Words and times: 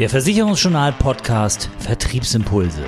Der 0.00 0.08
Versicherungsjournal 0.08 0.94
Podcast 0.94 1.68
Vertriebsimpulse. 1.78 2.82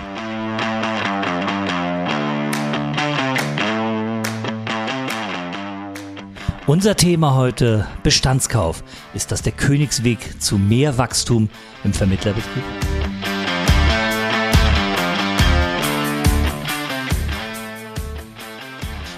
Unser 6.67 6.96
Thema 6.96 7.34
heute 7.34 7.86
Bestandskauf. 8.02 8.82
Ist 9.12 9.30
das 9.30 9.43
der 9.43 9.53
Königsweg 9.53 10.41
zu 10.41 10.57
mehr 10.57 10.96
Wachstum 10.96 11.51
im 11.85 11.93
Vermittlerbetrieb? 11.93 12.64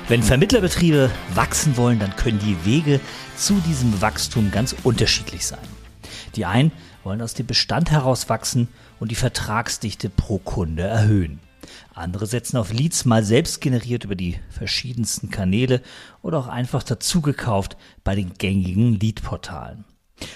Wenn 0.09 0.25
Vermittlerbetriebe 0.25 1.13
wachsen 1.33 1.77
wollen, 1.77 2.01
dann 2.01 2.17
können 2.17 2.41
die 2.41 2.57
Wege 2.65 2.99
zu 3.37 3.55
diesem 3.61 4.03
Wachstum 4.03 4.51
ganz 4.51 4.75
unterschiedlich 4.83 5.47
sein. 5.47 5.61
Die 6.35 6.45
einen 6.45 6.73
wollen 7.05 7.23
aus 7.23 7.35
dem 7.35 7.47
Bestand 7.47 7.91
heraus 7.91 8.29
wachsen 8.29 8.69
und 9.01 9.11
die 9.11 9.17
Vertragsdichte 9.17 10.09
pro 10.11 10.39
Kunde 10.39 10.83
erhöhen. 10.83 11.41
Andere 11.95 12.27
setzen 12.27 12.57
auf 12.57 12.73
Leads 12.73 13.05
mal 13.05 13.25
selbst 13.25 13.61
generiert 13.61 14.05
über 14.05 14.15
die 14.15 14.39
verschiedensten 14.51 15.31
Kanäle 15.31 15.81
oder 16.23 16.39
auch 16.39 16.49
einfach 16.49 16.83
dazugekauft 16.83 17.77
bei 18.03 18.15
den 18.15 18.35
gängigen 18.35 18.99
Leadportalen. 18.99 19.85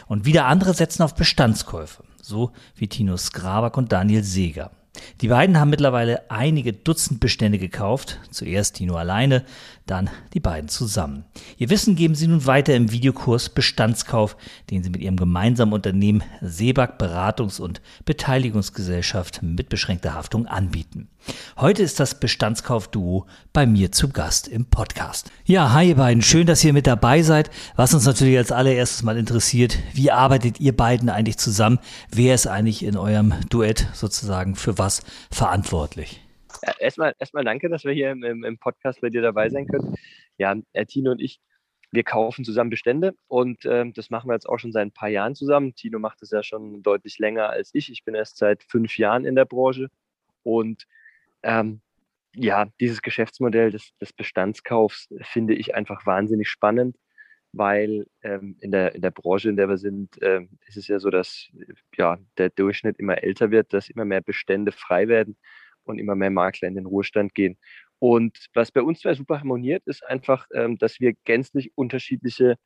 Und 0.07 0.25
wieder 0.25 0.47
andere 0.47 0.75
setzen 0.75 1.03
auf 1.03 1.15
Bestandskäufe, 1.15 2.05
so 2.21 2.53
wie 2.75 2.89
Tino 2.89 3.17
Skrabak 3.17 3.77
und 3.77 3.93
Daniel 3.93 4.25
Seeger. 4.25 4.71
Die 5.21 5.29
beiden 5.29 5.59
haben 5.59 5.71
mittlerweile 5.71 6.31
einige 6.31 6.73
Dutzend 6.73 7.21
Bestände 7.21 7.59
gekauft. 7.59 8.19
Zuerst 8.31 8.77
Tino 8.77 8.97
alleine, 8.97 9.45
dann 9.87 10.11
die 10.35 10.41
beiden 10.41 10.69
zusammen. 10.69 11.25
Ihr 11.57 11.71
Wissen 11.71 11.97
geben 11.97 12.15
sie 12.15 12.27
nun 12.27 12.47
weiter 12.47 12.75
im 12.75 12.93
Videokurs 12.93 13.49
Bestandskauf, 13.49 14.37
den 14.71 14.83
sie 14.83 14.91
mit 14.91 15.01
ihrem 15.01 15.17
gemeinsamen 15.17 15.73
Unternehmen 15.73 16.23
Seebach 16.41 16.99
Beratungs- 16.99 17.61
und 17.61 17.81
Beteiligungsgesellschaft 18.05 19.43
mit 19.43 19.69
beschränkter 19.69 20.15
Haftung 20.15 20.47
anbieten. 20.47 21.09
Heute 21.59 21.83
ist 21.83 22.01
das 22.01 22.19
Bestandskauf-Duo 22.21 23.27
bei 23.53 23.67
mir 23.67 23.93
zu 23.93 24.09
Gast 24.09 24.49
im 24.49 24.67
Podcast. 24.67 25.31
Ja, 25.45 25.73
hi 25.73 25.89
ihr 25.89 25.97
beiden, 25.97 26.23
schön, 26.23 26.47
dass 26.47 26.65
ihr 26.65 26.73
mit 26.73 26.87
dabei 26.87 27.23
seid. 27.23 27.51
Was 27.77 27.93
uns 27.93 28.07
natürlich 28.07 28.39
als 28.39 28.53
allererstes 28.53 29.03
mal 29.03 29.17
interessiert, 29.17 29.79
wie 29.93 30.11
arbeitet 30.11 30.61
ihr 30.61 30.77
beiden 30.77 31.11
eigentlich 31.11 31.39
zusammen? 31.39 31.79
Wer 32.11 32.35
ist 32.35 32.47
eigentlich 32.47 32.85
in 32.85 32.97
eurem 32.97 33.35
Duett 33.51 33.89
sozusagen 33.93 34.55
für 34.55 34.79
was 34.79 34.88
verantwortlich? 35.31 36.21
erstmal, 36.79 37.15
erstmal 37.19 37.45
danke, 37.45 37.69
dass 37.69 37.85
wir 37.85 37.93
hier 37.93 38.11
im, 38.11 38.45
im, 38.45 38.59
Podcast 38.59 39.01
bei 39.01 39.11
dir 39.11 39.23
dabei 39.23 39.49
sein 39.49 39.67
können. 39.67 39.95
Ja, 40.39 40.55
Tino 40.87 41.13
und 41.13 41.21
ich, 41.21 41.41
wir 41.91 42.05
kaufen 42.05 42.45
zusammen 42.45 42.71
Bestände 42.71 43.15
und 43.29 43.65
ähm, 43.65 43.93
das 43.95 44.11
machen 44.11 44.29
wir 44.29 44.35
jetzt 44.35 44.49
auch 44.49 44.59
schon 44.59 44.73
seit 44.73 44.87
ein 44.87 44.93
paar 44.93 45.09
Jahren 45.09 45.35
zusammen. 45.35 45.75
Tino 45.75 45.99
macht 45.99 46.23
das 46.23 46.31
ja 46.31 46.43
schon 46.43 46.83
deutlich 46.83 47.19
länger 47.19 47.49
als 47.49 47.71
ich. 47.73 47.91
Ich 47.91 48.05
bin 48.05 48.15
erst 48.15 48.39
seit 48.39 48.63
fünf 48.63 48.99
Jahren 48.99 49.25
in 49.25 49.35
der 49.35 49.45
Branche 49.45 49.89
und 50.43 50.85
ähm, 51.43 51.81
ja, 52.35 52.67
dieses 52.81 53.03
Geschäftsmodell 53.03 53.71
des, 53.71 53.97
des, 54.01 54.13
Bestandskaufs 54.13 55.09
finde 55.23 55.55
ich 55.55 55.75
einfach 55.75 56.05
wahnsinnig 56.07 56.49
spannend, 56.49 56.97
weil 57.59 58.07
ähm, 58.23 58.57
in, 58.61 58.71
der, 58.71 58.95
in 58.95 59.03
der 59.03 59.11
Branche, 59.11 59.51
in 59.51 59.57
der 59.57 59.69
wir 59.69 59.79
sind, 59.79 60.17
ähm, 60.23 60.49
ist 60.67 60.77
es 60.77 60.89
ja 60.89 60.99
so, 61.01 61.11
dass 61.11 61.49
ja, 61.97 62.19
der 62.39 62.51
Durchschnitt 62.51 62.99
immer 62.99 63.23
älter 63.23 63.51
wird, 63.51 63.73
dass 63.73 63.91
immer 63.91 64.05
mehr 64.05 64.21
Bestände 64.21 64.73
frei 64.73 65.09
werden 65.09 65.37
und 65.85 65.99
immer 65.99 66.15
mehr 66.15 66.31
Makler 66.31 66.69
in 66.69 66.77
den 66.77 66.87
Ruhestand 66.87 67.35
gehen. 67.35 67.59
Und 67.99 68.47
was 68.55 68.71
bei 68.71 68.83
uns 68.83 69.01
zwei 69.01 69.15
super 69.15 69.41
harmoniert, 69.41 69.83
ist 69.87 70.07
einfach, 70.07 70.47
ähm, 70.55 70.79
dass 70.79 71.01
wir 71.01 71.15
gänzlich 71.25 71.73
unterschiedliche 71.75 72.57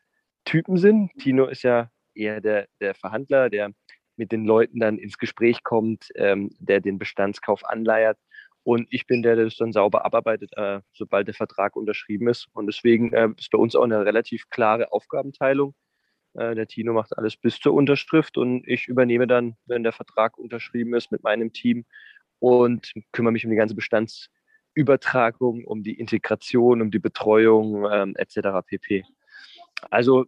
Typen 0.44 0.76
sind. 0.76 1.10
Tino 1.18 1.46
ist 1.46 1.62
ja 1.62 1.90
eher 2.14 2.40
der, 2.40 2.66
der 2.80 2.94
Verhandler, 2.94 3.48
der 3.48 3.72
mit 4.16 4.30
den 4.30 4.44
Leuten 4.44 4.78
dann 4.78 4.98
ins 4.98 5.16
Gespräch 5.16 5.62
kommt, 5.62 6.08
ähm, 6.16 6.50
der 6.58 6.80
den 6.80 6.98
Bestandskauf 6.98 7.64
anleiert. 7.64 8.18
Und 8.64 8.86
ich 8.91 9.06
bin 9.06 9.22
der, 9.22 9.37
der 9.37 9.47
das 9.47 9.56
dann 9.56 9.72
sauber 9.72 10.04
abarbeitet, 10.04 10.53
äh, 10.56 10.81
sobald 10.92 11.26
der 11.26 11.34
Vertrag 11.34 11.75
unterschrieben 11.75 12.28
ist. 12.28 12.48
Und 12.53 12.66
deswegen 12.66 13.12
äh, 13.12 13.28
ist 13.37 13.50
bei 13.50 13.59
uns 13.59 13.75
auch 13.75 13.84
eine 13.84 14.04
relativ 14.04 14.48
klare 14.50 14.92
Aufgabenteilung. 14.92 15.75
Äh, 16.34 16.54
der 16.54 16.66
Tino 16.69 16.92
macht 16.92 17.16
alles 17.19 17.37
bis 17.37 17.59
zur 17.59 17.75
Unterschrift 17.75 18.38
und 18.38 18.66
ich 18.66 18.87
übernehme 18.87 19.26
dann, 19.26 19.56
wenn 19.66 19.82
der 19.82 19.92
Vertrag 19.92 20.38
unterschrieben 20.38 20.94
ist, 20.94 21.10
mit 21.10 21.22
meinem 21.22 21.53
Team 21.53 21.84
und 22.38 22.92
kümmere 23.12 23.32
mich 23.32 23.44
um 23.44 23.50
die 23.50 23.56
ganze 23.56 23.75
Bestandsübertragung, 23.75 25.64
um 25.64 25.82
die 25.82 25.98
Integration, 25.98 26.82
um 26.82 26.91
die 26.91 26.98
Betreuung 26.98 27.87
ähm, 27.91 28.14
etc. 28.16 28.64
pp. 28.66 29.04
Also 29.91 30.26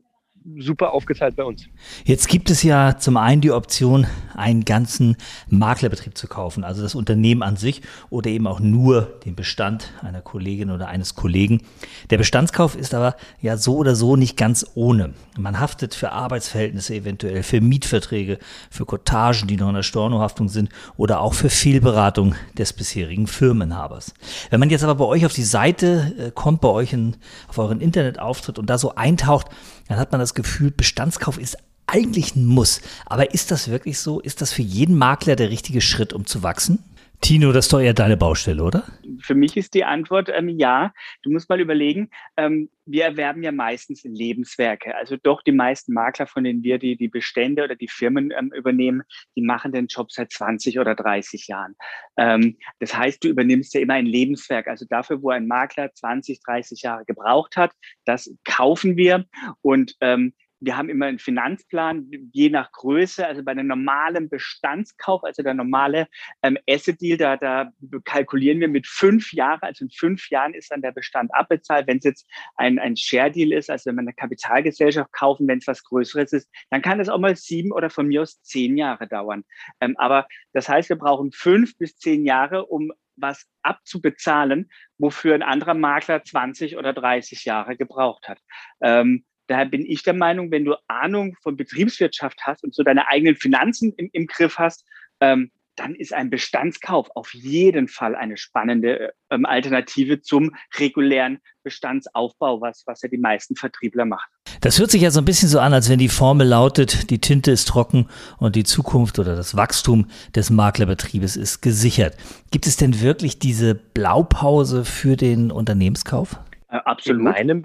super 0.59 0.93
aufgeteilt 0.93 1.37
bei 1.37 1.45
uns. 1.45 1.67
Jetzt 2.05 2.28
gibt 2.28 2.50
es 2.50 2.62
ja 2.62 2.99
zum 2.99 3.17
einen 3.17 3.41
die 3.41 3.50
Option, 3.50 4.06
einen 4.34 4.65
ganzen 4.65 5.17
Maklerbetrieb 5.49 6.19
zu 6.19 6.28
kaufen, 6.28 6.65
also 6.65 6.83
das 6.83 6.95
Unternehmen 6.95 7.43
an 7.43 7.56
sich 7.56 7.83
oder 8.11 8.28
eben 8.31 8.47
auch 8.47 8.61
nur 8.61 9.03
den 9.25 9.37
Bestand 9.37 9.93
einer 10.03 10.21
Kollegin 10.21 10.71
oder 10.71 10.89
eines 10.89 11.15
Kollegen. 11.15 11.62
Der 12.11 12.19
Bestandskauf 12.19 12.77
ist 12.77 12.95
aber 12.95 13.17
ja 13.41 13.56
so 13.56 13.77
oder 13.77 13.95
so 13.95 14.17
nicht 14.17 14.37
ganz 14.37 14.67
ohne. 14.75 15.15
Man 15.39 15.61
haftet 15.61 15.95
für 15.95 16.12
Arbeitsverhältnisse 16.12 16.95
eventuell, 16.95 17.43
für 17.43 17.61
Mietverträge, 17.61 18.39
für 18.71 18.84
Kottagen, 18.84 19.49
die 19.49 19.56
noch 19.56 19.69
in 19.69 19.77
der 19.77 19.83
Stornohaftung 19.83 20.49
sind 20.49 20.69
oder 20.97 21.21
auch 21.21 21.34
für 21.34 21.49
Fehlberatung 21.49 22.34
des 22.59 22.72
bisherigen 22.72 23.27
Firmenhabers. 23.27 24.12
Wenn 24.51 24.61
man 24.61 24.71
jetzt 24.71 24.84
aber 24.84 24.97
bei 24.97 25.05
euch 25.05 25.25
auf 25.25 25.33
die 25.33 25.43
Seite 25.43 26.12
äh, 26.19 26.31
kommt, 26.33 26.61
bei 26.61 26.69
euch 26.69 26.93
in, 26.93 27.16
auf 27.49 27.59
euren 27.59 27.81
Internetauftritt 27.81 28.59
und 28.59 28.69
da 28.69 28.77
so 28.77 28.95
eintaucht, 28.95 29.49
dann 29.89 29.99
hat 29.99 30.12
man 30.12 30.21
das 30.24 30.34
Gefühl, 30.34 30.70
Bestandskauf 30.70 31.38
ist 31.38 31.56
eigentlich 31.86 32.34
ein 32.34 32.46
Muss. 32.46 32.80
Aber 33.06 33.34
ist 33.34 33.50
das 33.50 33.68
wirklich 33.68 33.98
so? 33.98 34.20
Ist 34.20 34.40
das 34.40 34.52
für 34.52 34.62
jeden 34.62 34.96
Makler 34.96 35.36
der 35.36 35.50
richtige 35.50 35.80
Schritt, 35.80 36.12
um 36.12 36.26
zu 36.26 36.42
wachsen? 36.42 36.82
Tino, 37.20 37.52
das 37.52 37.66
ist 37.66 37.72
doch 37.72 37.80
eher 37.80 37.94
deine 37.94 38.16
Baustelle, 38.16 38.62
oder? 38.62 38.84
Für 39.20 39.34
mich 39.34 39.56
ist 39.56 39.75
die 39.75 39.84
Antwort 39.84 40.30
ähm, 40.32 40.48
ja. 40.48 40.92
Du 41.22 41.30
musst 41.30 41.48
mal 41.48 41.60
überlegen, 41.60 42.10
ähm, 42.36 42.69
wir 42.84 43.04
erwerben 43.04 43.42
ja 43.42 43.52
meistens 43.52 44.04
Lebenswerke. 44.04 44.94
Also 44.94 45.16
doch 45.16 45.42
die 45.42 45.53
meisten 45.53 45.94
Makler, 45.94 46.26
von 46.26 46.44
denen 46.44 46.62
wir 46.62 46.78
die, 46.78 46.97
die 46.97 47.08
Bestände 47.08 47.64
oder 47.64 47.76
die 47.76 47.88
Firmen 47.88 48.30
ähm, 48.36 48.53
übernehmen, 48.54 49.03
die 49.36 49.42
machen 49.42 49.72
den 49.72 49.86
Job 49.86 50.12
seit 50.12 50.32
20 50.32 50.78
oder 50.78 50.94
30 50.94 51.47
Jahren. 51.47 51.76
Ähm, 52.19 52.58
das 52.80 52.94
heißt, 52.94 53.24
du 53.24 53.28
übernimmst 53.28 53.72
ja 53.74 53.80
immer 53.80 53.94
ein 53.94 54.06
Lebenswerk. 54.06 54.69
Also 54.69 54.84
dafür, 54.88 55.22
wo 55.22 55.30
ein 55.30 55.47
Makler 55.47 55.92
20, 55.94 56.41
30 56.41 56.82
Jahre 56.82 57.04
gebraucht 57.06 57.56
hat, 57.56 57.72
das 58.04 58.30
kaufen 58.44 58.97
wir 58.97 59.24
und 59.62 59.97
ähm, 60.00 60.34
wir 60.64 60.76
haben 60.76 60.88
immer 60.88 61.06
einen 61.06 61.19
Finanzplan, 61.19 62.10
je 62.32 62.48
nach 62.48 62.72
Größe. 62.72 63.26
Also 63.26 63.42
bei 63.42 63.52
einem 63.52 63.66
normalen 63.66 64.28
Bestandskauf, 64.28 65.22
also 65.25 65.42
der 65.42 65.54
normale 65.54 66.08
ähm, 66.42 66.58
Asset-Deal, 66.69 67.19
da, 67.19 67.36
da 67.36 67.70
kalkulieren 68.04 68.60
wir 68.60 68.69
mit 68.69 68.86
fünf 68.86 69.32
Jahren. 69.32 69.60
Also 69.62 69.84
in 69.84 69.91
fünf 69.91 70.30
Jahren 70.30 70.54
ist 70.54 70.70
dann 70.70 70.82
der 70.82 70.92
Bestand 70.92 71.34
abbezahlt. 71.34 71.86
Wenn 71.86 71.98
es 71.98 72.04
jetzt 72.04 72.26
ein, 72.56 72.78
ein 72.78 72.97
Share-Deal 72.97 73.53
ist, 73.53 73.70
also 73.70 73.88
wenn 73.88 73.97
wir 73.97 74.03
eine 74.03 74.14
Kapitalgesellschaft 74.14 75.12
kaufen, 75.12 75.47
wenn 75.47 75.58
es 75.58 75.66
was 75.66 75.84
Größeres 75.84 76.32
ist, 76.32 76.50
dann 76.70 76.82
kann 76.82 76.98
das 76.98 77.08
auch 77.08 77.19
mal 77.19 77.36
sieben 77.36 77.72
oder 77.72 77.91
von 77.91 78.06
mir 78.06 78.22
aus 78.22 78.42
zehn 78.42 78.76
Jahre 78.76 79.06
dauern. 79.06 79.44
Ähm, 79.80 79.94
aber 79.98 80.26
das 80.53 80.69
heißt, 80.69 80.88
wir 80.88 80.97
brauchen 80.97 81.32
fünf 81.32 81.76
bis 81.76 81.97
zehn 81.97 82.24
Jahre, 82.24 82.66
um 82.66 82.92
was 83.16 83.47
abzubezahlen, 83.62 84.70
wofür 84.98 85.34
ein 85.34 85.42
anderer 85.42 85.74
Makler 85.74 86.24
20 86.24 86.76
oder 86.76 86.92
30 86.92 87.44
Jahre 87.44 87.76
gebraucht 87.76 88.28
hat. 88.28 88.38
Ähm, 88.80 89.24
Daher 89.47 89.66
bin 89.66 89.84
ich 89.87 90.03
der 90.03 90.15
Meinung, 90.15 90.50
wenn 90.50 90.65
du 90.65 90.75
Ahnung 90.88 91.37
von 91.43 91.56
Betriebswirtschaft 91.56 92.41
hast 92.43 92.65
und 92.65 92.75
so 92.75 92.82
deine 92.82 93.09
eigenen 93.09 93.37
Finanzen 93.37 93.93
im, 93.97 94.09
im 94.12 94.27
Griff 94.27 94.59
hast, 94.59 94.84
ähm, 95.21 95.50
dann 95.77 95.94
ist 95.94 96.12
ein 96.12 96.31
Bestandskauf 96.31 97.09
auf 97.15 97.34
jeden 97.34 97.88
Fall 97.88 98.15
eine 98.15 98.37
spannende 98.37 99.12
ähm, 99.31 99.44
Alternative 99.44 100.21
zum 100.21 100.54
regulären 100.78 101.41
Bestandsaufbau, 101.62 102.60
was, 102.60 102.84
was 102.87 103.03
ja 103.03 103.09
die 103.09 103.19
meisten 103.19 103.56
Vertriebler 103.56 104.04
machen. 104.04 104.31
Das 104.60 104.78
hört 104.78 104.91
sich 104.91 105.03
ja 105.03 105.10
so 105.10 105.21
ein 105.21 105.25
bisschen 105.25 105.49
so 105.49 105.59
an, 105.59 105.75
als 105.75 105.91
wenn 105.91 105.99
die 105.99 106.09
Formel 106.09 106.47
lautet, 106.47 107.10
die 107.10 107.21
Tinte 107.21 107.51
ist 107.51 107.66
trocken 107.66 108.09
und 108.39 108.57
die 108.57 108.65
Zukunft 108.65 109.18
oder 109.18 109.36
das 109.36 109.57
Wachstum 109.57 110.09
des 110.34 110.51
Maklerbetriebes 110.51 111.36
ist 111.36 111.60
gesichert. 111.60 112.16
Gibt 112.51 112.66
es 112.66 112.77
denn 112.77 113.01
wirklich 113.01 113.39
diese 113.39 113.74
Blaupause 113.74 114.84
für 114.84 115.16
den 115.16 115.51
Unternehmenskauf? 115.51 116.39
Äh, 116.68 116.77
absolut. 116.77 117.21
In 117.21 117.24
meinem, 117.24 117.63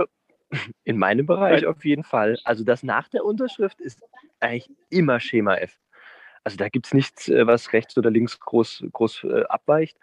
in 0.84 0.98
meinem 0.98 1.26
Bereich 1.26 1.66
auf 1.66 1.86
jeden 1.86 2.04
Fall. 2.04 2.40
Also 2.44 2.64
das 2.64 2.84
nach 2.84 3.08
der 3.08 3.26
Unterschrift 3.26 3.82
ist 3.82 4.02
eigentlich 4.40 4.70
immer 4.90 5.20
Schema 5.20 5.56
F. 5.56 5.78
Also 6.44 6.58
da 6.58 6.70
gibt 6.70 6.88
es 6.88 6.94
nichts, 6.94 7.28
äh, 7.28 7.46
was 7.46 7.74
rechts 7.74 7.98
oder 7.98 8.10
links 8.10 8.40
groß, 8.40 8.86
groß 8.92 9.24
äh, 9.26 9.44
abweicht. 9.44 9.98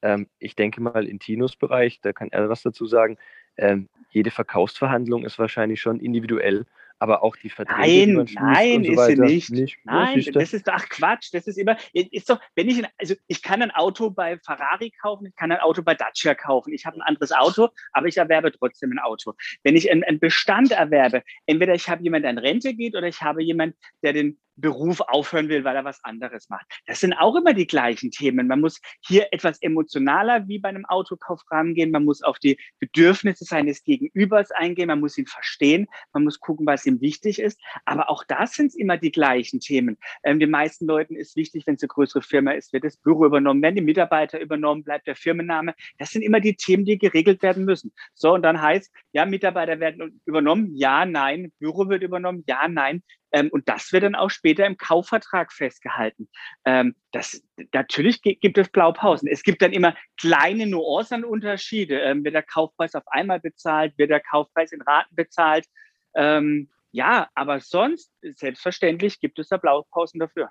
Ähm, 0.00 0.28
ich 0.38 0.56
denke 0.56 0.80
mal 0.80 1.06
in 1.06 1.18
Tinos 1.18 1.56
Bereich, 1.56 2.00
da 2.00 2.12
kann 2.12 2.30
er 2.32 2.48
was 2.48 2.62
dazu 2.62 2.86
sagen, 2.86 3.18
ähm, 3.56 3.88
jede 4.10 4.30
Verkaufsverhandlung 4.30 5.24
ist 5.24 5.38
wahrscheinlich 5.38 5.80
schon 5.80 6.00
individuell 6.00 6.66
aber 7.02 7.24
auch 7.24 7.34
die 7.34 7.50
Verträge. 7.50 8.14
Nein, 8.14 8.28
nein, 8.32 8.84
so 8.84 8.92
ist 8.92 9.06
sie 9.06 9.16
nicht. 9.16 9.50
nicht. 9.50 9.78
Nein, 9.82 10.20
ist 10.20 10.36
das 10.36 10.52
ist 10.52 10.68
ach 10.68 10.88
Quatsch. 10.88 11.30
Das 11.32 11.48
ist 11.48 11.58
immer, 11.58 11.76
ist 11.92 12.30
doch, 12.30 12.40
wenn 12.54 12.68
ich, 12.68 12.80
also 12.96 13.16
ich 13.26 13.42
kann 13.42 13.60
ein 13.60 13.72
Auto 13.72 14.10
bei 14.10 14.38
Ferrari 14.38 14.92
kaufen, 15.02 15.26
ich 15.26 15.34
kann 15.34 15.50
ein 15.50 15.58
Auto 15.58 15.82
bei 15.82 15.96
Dacia 15.96 16.36
kaufen. 16.36 16.72
Ich 16.72 16.86
habe 16.86 16.98
ein 16.98 17.02
anderes 17.02 17.32
Auto, 17.32 17.70
aber 17.92 18.06
ich 18.06 18.18
erwerbe 18.18 18.52
trotzdem 18.52 18.92
ein 18.92 19.00
Auto. 19.00 19.34
Wenn 19.64 19.74
ich 19.74 19.90
einen, 19.90 20.04
einen 20.04 20.20
Bestand 20.20 20.70
erwerbe, 20.70 21.24
entweder 21.46 21.74
ich 21.74 21.88
habe 21.88 22.04
jemanden, 22.04 22.22
der 22.22 22.30
in 22.30 22.38
Rente 22.38 22.72
geht, 22.72 22.94
oder 22.94 23.08
ich 23.08 23.20
habe 23.20 23.42
jemanden, 23.42 23.76
der 24.04 24.12
den 24.12 24.38
Beruf 24.56 25.00
aufhören 25.00 25.48
will, 25.48 25.64
weil 25.64 25.76
er 25.76 25.84
was 25.84 26.02
anderes 26.04 26.48
macht. 26.48 26.66
Das 26.86 27.00
sind 27.00 27.14
auch 27.14 27.36
immer 27.36 27.54
die 27.54 27.66
gleichen 27.66 28.10
Themen. 28.10 28.46
Man 28.46 28.60
muss 28.60 28.80
hier 29.00 29.28
etwas 29.32 29.60
emotionaler 29.62 30.46
wie 30.48 30.58
bei 30.58 30.68
einem 30.68 30.84
Autokauf 30.84 31.40
rangehen. 31.50 31.90
Man 31.90 32.04
muss 32.04 32.22
auf 32.22 32.38
die 32.38 32.58
Bedürfnisse 32.78 33.44
seines 33.44 33.82
Gegenübers 33.84 34.50
eingehen. 34.50 34.88
Man 34.88 35.00
muss 35.00 35.18
ihn 35.18 35.26
verstehen. 35.26 35.86
Man 36.12 36.24
muss 36.24 36.40
gucken, 36.40 36.66
was 36.66 36.86
ihm 36.86 37.00
wichtig 37.00 37.38
ist. 37.38 37.60
Aber 37.84 38.10
auch 38.10 38.24
das 38.24 38.54
sind 38.54 38.74
immer 38.74 38.98
die 38.98 39.12
gleichen 39.12 39.60
Themen. 39.60 39.98
Ähm, 40.24 40.40
den 40.40 40.50
meisten 40.50 40.86
Leuten 40.86 41.16
ist 41.16 41.36
wichtig, 41.36 41.66
wenn 41.66 41.74
es 41.74 41.82
eine 41.82 41.88
größere 41.88 42.22
Firma 42.22 42.52
ist, 42.52 42.72
wird 42.72 42.84
das 42.84 42.96
Büro 42.96 43.26
übernommen, 43.26 43.62
werden 43.62 43.76
die 43.76 43.82
Mitarbeiter 43.82 44.40
übernommen, 44.40 44.84
bleibt 44.84 45.06
der 45.06 45.16
Firmenname. 45.16 45.74
Das 45.98 46.10
sind 46.10 46.22
immer 46.22 46.40
die 46.40 46.56
Themen, 46.56 46.84
die 46.84 46.98
geregelt 46.98 47.42
werden 47.42 47.64
müssen. 47.64 47.92
So, 48.14 48.34
und 48.34 48.42
dann 48.42 48.60
heißt, 48.60 48.92
ja, 49.12 49.26
Mitarbeiter 49.26 49.80
werden 49.80 50.20
übernommen, 50.24 50.74
ja, 50.74 51.04
nein, 51.04 51.52
Büro 51.58 51.88
wird 51.88 52.02
übernommen, 52.02 52.44
ja, 52.46 52.68
nein. 52.68 53.02
Ähm, 53.32 53.48
und 53.50 53.68
das 53.68 53.92
wird 53.92 54.04
dann 54.04 54.14
auch 54.14 54.30
später 54.30 54.66
im 54.66 54.76
Kaufvertrag 54.76 55.52
festgehalten. 55.52 56.28
Ähm, 56.64 56.94
das, 57.12 57.42
natürlich 57.72 58.22
gibt 58.22 58.58
es 58.58 58.68
Blaupausen. 58.68 59.28
Es 59.28 59.42
gibt 59.42 59.62
dann 59.62 59.72
immer 59.72 59.94
kleine 60.18 60.66
Nuancenunterschiede. 60.66 62.00
Ähm, 62.00 62.24
wird 62.24 62.34
der 62.34 62.42
Kaufpreis 62.42 62.94
auf 62.94 63.04
einmal 63.06 63.40
bezahlt? 63.40 63.96
Wird 63.98 64.10
der 64.10 64.20
Kaufpreis 64.20 64.72
in 64.72 64.82
Raten 64.82 65.14
bezahlt? 65.14 65.66
Ähm, 66.14 66.68
ja, 66.92 67.28
aber 67.34 67.60
sonst, 67.60 68.12
selbstverständlich, 68.20 69.18
gibt 69.18 69.38
es 69.38 69.48
da 69.48 69.56
Blaupausen 69.56 70.20
dafür. 70.20 70.50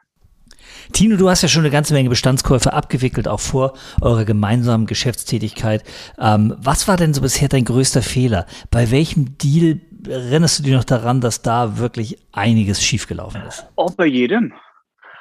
Tino, 0.91 1.15
du 1.15 1.29
hast 1.29 1.41
ja 1.41 1.47
schon 1.47 1.61
eine 1.61 1.71
ganze 1.71 1.93
Menge 1.93 2.09
Bestandskäufe 2.09 2.73
abgewickelt, 2.73 3.27
auch 3.27 3.39
vor 3.39 3.73
eurer 4.01 4.25
gemeinsamen 4.25 4.85
Geschäftstätigkeit. 4.85 5.83
Ähm, 6.19 6.55
was 6.57 6.87
war 6.87 6.97
denn 6.97 7.13
so 7.13 7.21
bisher 7.21 7.47
dein 7.47 7.65
größter 7.65 8.01
Fehler? 8.01 8.45
Bei 8.69 8.91
welchem 8.91 9.37
Deal 9.37 9.79
erinnerst 10.07 10.59
du 10.59 10.63
dich 10.63 10.73
noch 10.73 10.83
daran, 10.83 11.21
dass 11.21 11.41
da 11.41 11.77
wirklich 11.77 12.17
einiges 12.31 12.83
schiefgelaufen 12.83 13.41
ist? 13.43 13.65
Auch 13.75 13.95
bei 13.95 14.05
jedem. 14.05 14.53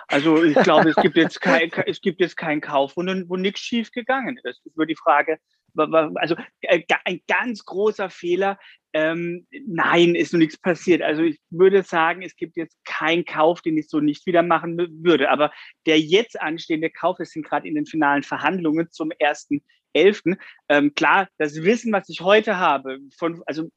Also 0.09 0.43
ich 0.43 0.57
glaube, 0.57 0.91
es 0.91 0.97
gibt 0.97 1.17
jetzt 1.17 1.41
kein, 1.41 1.71
es 1.87 2.01
gibt 2.01 2.21
jetzt 2.21 2.37
keinen 2.37 2.61
Kauf, 2.61 2.97
wo, 2.97 3.03
wo 3.03 3.37
nichts 3.37 3.61
schief 3.61 3.93
gegangen 3.93 4.37
ist. 4.37 4.45
Das 4.45 4.59
ist 4.65 4.77
nur 4.77 4.87
die 4.87 4.97
Frage, 4.97 5.39
also 5.77 6.37
äh, 6.63 6.83
ein 7.05 7.21
ganz 7.29 7.65
großer 7.65 8.11
Fehler. 8.11 8.59
Ähm, 8.93 9.47
nein, 9.67 10.17
ist 10.17 10.33
noch 10.33 10.39
nichts 10.39 10.59
passiert. 10.59 11.01
Also 11.01 11.23
ich 11.23 11.39
würde 11.51 11.85
sagen, 11.85 12.23
es 12.23 12.35
gibt 12.35 12.57
jetzt 12.57 12.77
keinen 12.85 13.25
Kauf, 13.25 13.63
den 13.63 13.79
ich 13.79 13.89
so 13.89 14.01
nicht 14.01 14.27
wieder 14.27 14.43
machen 14.43 14.77
würde. 15.05 15.31
Aber 15.31 15.53
der 15.87 16.01
jetzt 16.01 16.41
anstehende 16.41 16.91
Kauf, 16.91 17.21
wir 17.21 17.27
sind 17.27 17.47
gerade 17.47 17.69
in 17.69 17.77
den 17.77 17.87
finalen 17.87 18.25
Verhandlungen 18.25 18.91
zum 18.91 19.13
ersten 19.19 19.63
elften. 19.93 20.39
Ähm, 20.69 20.93
klar, 20.95 21.29
das 21.39 21.63
Wissen, 21.63 21.93
was 21.93 22.09
ich 22.09 22.21
heute 22.21 22.59
habe, 22.59 22.99
von 23.17 23.41
also 23.47 23.71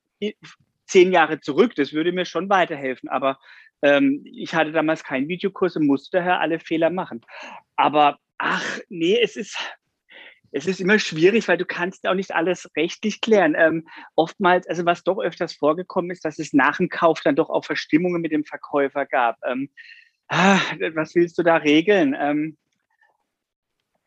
zehn 0.94 1.12
Jahre 1.12 1.40
zurück, 1.42 1.74
das 1.75 1.92
würde 1.92 2.12
mir 2.12 2.25
schon 2.25 2.50
weiterhelfen. 2.50 3.10
Aber 3.10 3.40
ähm, 3.81 4.22
ich 4.25 4.54
hatte 4.54 4.72
damals 4.72 5.04
keinen 5.04 5.28
Videokurs 5.28 5.75
und 5.75 5.88
musste 5.88 6.18
daher 6.18 6.40
alle 6.40 6.60
Fehler 6.60 6.92
machen. 6.92 7.22
Aber 7.75 8.18
ach 8.38 8.80
nee, 8.90 9.19
es 9.19 9.36
ist 9.36 9.57
es 10.56 10.68
ist 10.68 10.80
immer 10.80 11.00
schwierig, 11.00 11.48
weil 11.48 11.57
du 11.57 11.66
kannst 11.66 12.07
auch 12.07 12.13
nicht 12.13 12.36
alles 12.36 12.69
rechtlich 12.78 13.22
klären. 13.22 13.56
Ähm, 13.57 13.88
oftmals, 14.13 14.68
also 14.68 14.86
was 14.86 15.04
doch 15.04 15.18
öfters 15.18 15.56
vorgekommen 15.56 16.12
ist, 16.12 16.24
dass 16.25 16.38
es 16.38 16.54
nach 16.54 16.78
dem 16.78 16.90
Kauf 16.90 17.22
dann 17.22 17.36
doch 17.36 17.50
auch 17.50 17.66
Verstimmungen 17.66 18.22
mit 18.22 18.31
dem 18.31 18.45
Verkäufer 18.45 19.07
gab. 19.07 19.38
Ähm, 19.48 19.72
ah, 20.28 20.60
was 20.94 21.16
willst 21.16 21.40
du 21.40 21.44
da 21.44 21.56
regeln? 21.56 22.16
Ähm, 22.18 22.57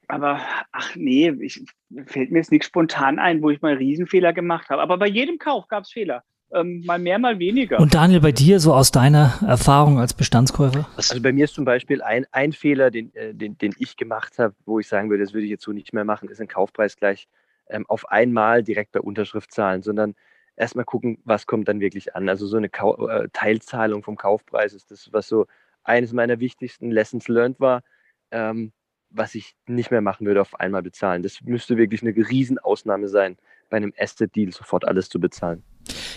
aber 0.06 0.40
ach 0.70 0.94
nee, 0.94 1.30
ich, 1.40 1.64
fällt 2.06 2.30
mir 2.30 2.38
jetzt 2.38 2.52
nichts 2.52 2.68
spontan 2.68 3.18
ein, 3.18 3.42
wo 3.42 3.50
ich 3.50 3.60
mal 3.60 3.74
Riesenfehler 3.74 4.32
gemacht 4.32 4.70
habe. 4.70 4.82
Aber 4.82 4.98
bei 4.98 5.08
jedem 5.08 5.38
Kauf 5.38 5.66
gab 5.66 5.82
es 5.82 5.90
Fehler. 5.90 6.22
Ähm, 6.56 6.82
mal 6.86 6.98
mehr, 6.98 7.18
mal 7.18 7.38
weniger. 7.38 7.78
Und 7.78 7.94
Daniel, 7.94 8.20
bei 8.20 8.32
dir, 8.32 8.60
so 8.60 8.72
aus 8.72 8.90
deiner 8.90 9.34
Erfahrung 9.46 9.98
als 9.98 10.14
Bestandskäufer? 10.14 10.88
Also 10.96 11.20
bei 11.20 11.32
mir 11.32 11.44
ist 11.44 11.54
zum 11.54 11.66
Beispiel 11.66 12.00
ein, 12.00 12.24
ein 12.32 12.52
Fehler, 12.52 12.90
den, 12.90 13.14
äh, 13.14 13.34
den, 13.34 13.58
den 13.58 13.74
ich 13.78 13.96
gemacht 13.96 14.38
habe, 14.38 14.54
wo 14.64 14.80
ich 14.80 14.88
sagen 14.88 15.10
würde, 15.10 15.22
das 15.22 15.34
würde 15.34 15.44
ich 15.44 15.50
jetzt 15.50 15.64
so 15.64 15.72
nicht 15.72 15.92
mehr 15.92 16.04
machen, 16.04 16.30
ist 16.30 16.40
ein 16.40 16.48
Kaufpreis 16.48 16.96
gleich 16.96 17.28
ähm, 17.68 17.84
auf 17.88 18.08
einmal 18.10 18.62
direkt 18.62 18.92
bei 18.92 19.00
Unterschrift 19.00 19.52
zahlen, 19.52 19.82
sondern 19.82 20.14
erstmal 20.56 20.86
gucken, 20.86 21.18
was 21.24 21.46
kommt 21.46 21.68
dann 21.68 21.80
wirklich 21.80 22.16
an. 22.16 22.28
Also 22.28 22.46
so 22.46 22.56
eine 22.56 22.70
Kau 22.70 23.06
äh, 23.06 23.28
Teilzahlung 23.34 24.02
vom 24.02 24.16
Kaufpreis 24.16 24.72
ist 24.72 24.90
das, 24.90 25.12
was 25.12 25.28
so 25.28 25.46
eines 25.84 26.14
meiner 26.14 26.40
wichtigsten 26.40 26.90
Lessons 26.90 27.28
learned 27.28 27.60
war, 27.60 27.82
ähm, 28.30 28.72
was 29.10 29.34
ich 29.34 29.56
nicht 29.66 29.90
mehr 29.90 30.00
machen 30.00 30.26
würde, 30.26 30.40
auf 30.40 30.58
einmal 30.58 30.82
bezahlen. 30.82 31.22
Das 31.22 31.42
müsste 31.42 31.76
wirklich 31.76 32.02
eine 32.02 32.16
Riesenausnahme 32.16 33.08
sein, 33.08 33.36
bei 33.68 33.76
einem 33.76 33.92
Asset-Deal 33.98 34.52
sofort 34.52 34.86
alles 34.86 35.10
zu 35.10 35.20
bezahlen. 35.20 35.62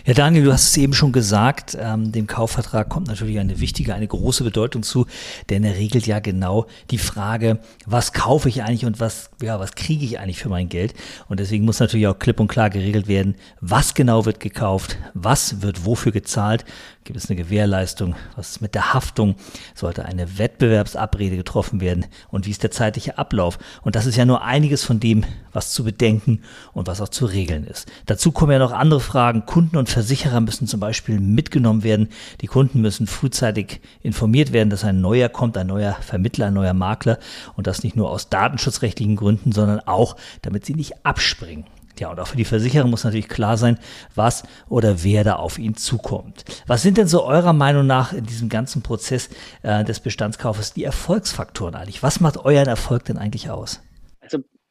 Ja, 0.06 0.14
Daniel, 0.14 0.46
du 0.46 0.54
hast 0.54 0.70
es 0.70 0.78
eben 0.78 0.94
schon 0.94 1.12
gesagt, 1.12 1.78
ähm, 1.80 2.12
dem 2.12 2.26
Kaufvertrag 2.26 2.90
kommt 2.90 3.08
natürlich 3.08 3.40
eine 3.40 3.60
wichtige, 3.60 3.94
eine 3.94 4.08
große 4.08 4.44
Bedeutung 4.44 4.84
zu, 4.84 5.06
denn 5.50 5.64
er 5.64 5.76
regelt 5.76 6.08
ja 6.08 6.20
genau 6.20 6.66
die 6.90 6.98
Frage, 6.98 7.60
was 7.86 8.14
kaufe 8.14 8.50
ich 8.50 8.64
eigentlich 8.64 8.86
und 8.86 9.00
was, 9.00 9.30
ja, 9.42 9.60
was 9.60 9.76
kriege 9.76 10.06
ich 10.06 10.20
eigentlich 10.20 10.40
für 10.40 10.50
mein 10.50 10.70
Geld? 10.70 10.94
Und 11.28 11.40
deswegen 11.40 11.66
muss 11.66 11.80
natürlich 11.80 12.08
auch 12.08 12.18
klipp 12.18 12.40
und 12.40 12.48
klar 12.48 12.70
geregelt 12.70 13.08
werden, 13.08 13.36
was 13.62 13.94
genau 13.94 14.26
wird 14.26 14.40
gekauft, 14.40 14.98
was 15.14 15.62
wird 15.62 15.86
wofür 15.86 16.12
gezahlt, 16.12 16.66
gibt 17.10 17.18
es 17.18 17.28
eine 17.28 17.38
Gewährleistung, 17.38 18.16
was 18.36 18.52
ist 18.52 18.62
mit 18.62 18.76
der 18.76 18.94
Haftung, 18.94 19.36
sollte 19.74 20.06
eine 20.06 20.38
Wettbewerbsabrede 20.38 21.38
getroffen 21.38 21.82
werden 21.82 22.06
und 22.30 22.46
wie 22.46 22.52
ist 22.52 22.62
der 22.62 22.70
zeitliche 22.70 23.18
Ablauf? 23.18 23.58
Und 23.82 23.96
das 23.96 24.06
ist 24.06 24.16
ja 24.16 24.26
nur 24.26 24.44
einiges 24.44 24.84
von 24.84 25.00
dem, 25.00 25.26
was 25.52 25.72
zu 25.72 25.84
bedenken 25.84 26.44
und 26.72 26.88
was 26.88 27.02
auch 27.02 27.10
zu 27.10 27.26
regeln 27.26 27.64
ist. 27.66 27.92
Dazu 28.06 28.32
kommen 28.32 28.52
ja 28.52 28.60
noch 28.60 28.74
andere 28.74 29.00
Fragen, 29.00 29.48
und 29.74 29.90
Versicherer 29.90 30.40
müssen 30.40 30.68
zum 30.68 30.80
Beispiel 30.80 31.20
mitgenommen 31.20 31.84
werden. 31.84 32.10
Die 32.42 32.48
Kunden 32.48 32.82
müssen 32.82 33.08
frühzeitig 33.08 33.82
informiert 34.02 34.54
werden, 34.54 34.70
dass 34.70 34.84
ein 34.84 35.02
neuer 35.02 35.30
kommt, 35.30 35.58
ein 35.58 35.68
neuer 35.68 35.94
Vermittler, 36.02 36.48
ein 36.48 36.54
neuer 36.54 36.74
Makler 36.74 37.20
und 37.56 37.68
das 37.68 37.84
nicht 37.84 37.96
nur 37.96 38.10
aus 38.10 38.30
datenschutzrechtlichen 38.30 39.16
Gründen, 39.16 39.52
sondern 39.52 39.80
auch, 39.82 40.16
damit 40.42 40.66
sie 40.66 40.76
nicht 40.76 41.06
abspringen. 41.06 41.66
Ja, 42.00 42.10
und 42.12 42.20
auch 42.20 42.28
für 42.28 42.38
die 42.38 42.46
Versicherer 42.46 42.88
muss 42.88 43.04
natürlich 43.04 43.28
klar 43.28 43.58
sein, 43.58 43.78
was 44.16 44.44
oder 44.70 45.04
wer 45.04 45.24
da 45.24 45.36
auf 45.36 45.60
ihn 45.60 45.76
zukommt. 45.76 46.46
Was 46.66 46.82
sind 46.82 46.98
denn 46.98 47.08
so 47.08 47.26
eurer 47.26 47.54
Meinung 47.54 47.86
nach 47.86 48.14
in 48.14 48.26
diesem 48.26 48.48
ganzen 48.48 48.82
Prozess 48.82 49.30
äh, 49.64 49.84
des 49.84 50.00
Bestandskaufes 50.00 50.74
die 50.74 50.86
Erfolgsfaktoren 50.86 51.76
eigentlich? 51.76 52.02
Was 52.02 52.22
macht 52.22 52.38
euren 52.38 52.68
Erfolg 52.68 53.04
denn 53.06 53.18
eigentlich 53.18 53.50
aus? 53.50 53.82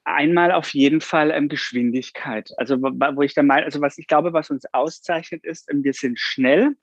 Einmal 0.08 0.52
auf 0.52 0.72
jeden 0.72 1.02
Fall 1.02 1.30
ähm, 1.30 1.48
Geschwindigkeit. 1.48 2.50
Also 2.56 2.80
wo 2.80 3.22
ich 3.22 3.34
da 3.34 3.42
meine, 3.42 3.66
also 3.66 3.82
was 3.82 3.98
ich 3.98 4.06
glaube, 4.06 4.32
was 4.32 4.48
uns 4.48 4.64
auszeichnet, 4.72 5.44
ist, 5.44 5.70
ähm, 5.70 5.84
wir 5.84 5.92
sind 5.92 6.18
schnell 6.18 6.76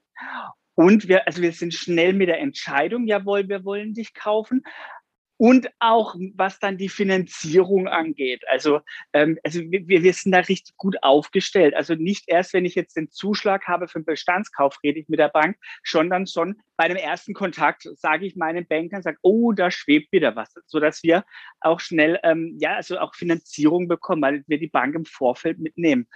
und 0.76 1.08
wir, 1.08 1.26
also 1.26 1.42
wir 1.42 1.52
sind 1.52 1.74
schnell 1.74 2.14
mit 2.14 2.28
der 2.28 2.40
Entscheidung, 2.40 3.08
jawohl, 3.08 3.50
wir 3.50 3.66
wollen 3.66 3.94
dich 3.96 4.14
kaufen, 4.14 4.64
und 5.38 5.70
auch 5.80 6.16
was 6.36 6.60
dann 6.60 6.78
die 6.78 6.90
Finanzierung 6.90 7.88
angeht. 7.88 8.44
Also, 8.48 8.80
ähm, 9.14 9.38
also 9.44 9.60
wir, 9.62 9.88
wir 9.88 10.14
sind 10.14 10.32
da 10.32 10.40
richtig 10.40 10.78
gut 10.78 10.96
aufgestellt. 11.02 11.74
Also 11.74 11.96
nicht 11.96 12.24
erst, 12.28 12.54
wenn 12.54 12.66
ich 12.66 12.76
jetzt 12.76 12.96
den 12.96 13.12
Zuschlag 13.12 13.68
habe 13.68 13.88
für 13.88 14.00
den 14.00 14.06
Bestandskauf, 14.06 14.78
rede 14.84 15.00
ich 15.00 15.10
mit 15.10 15.20
der 15.20 15.30
Bank, 15.30 15.58
schon 15.84 16.10
dann 16.10 16.28
schon 16.28 16.62
bei 16.78 16.88
dem 16.88 16.98
ersten 16.98 17.34
Kontakt 17.34 17.84
sage 17.98 18.26
ich 18.26 18.36
meinen 18.36 18.68
Bankern, 18.68 19.02
sage, 19.02 19.18
oh, 19.22 19.52
da 19.52 19.72
schwebt 19.72 20.12
wieder 20.12 20.36
was, 20.36 20.54
so 20.66 20.80
dass 20.80 21.04
wir 21.04 21.26
auch 21.62 21.80
schnell, 21.80 22.20
ähm, 22.24 22.58
ja, 22.60 22.76
also 22.76 23.00
auch 23.00 23.16
Finanzierung 23.16 23.88
bekommen, 23.88 24.22
weil 24.22 24.44
wir 24.48 24.60
die 24.60 24.68
Bank 24.68 24.96
im 24.96 25.06
Vorfeld 25.06 25.60
mitnehmen. 25.60 26.08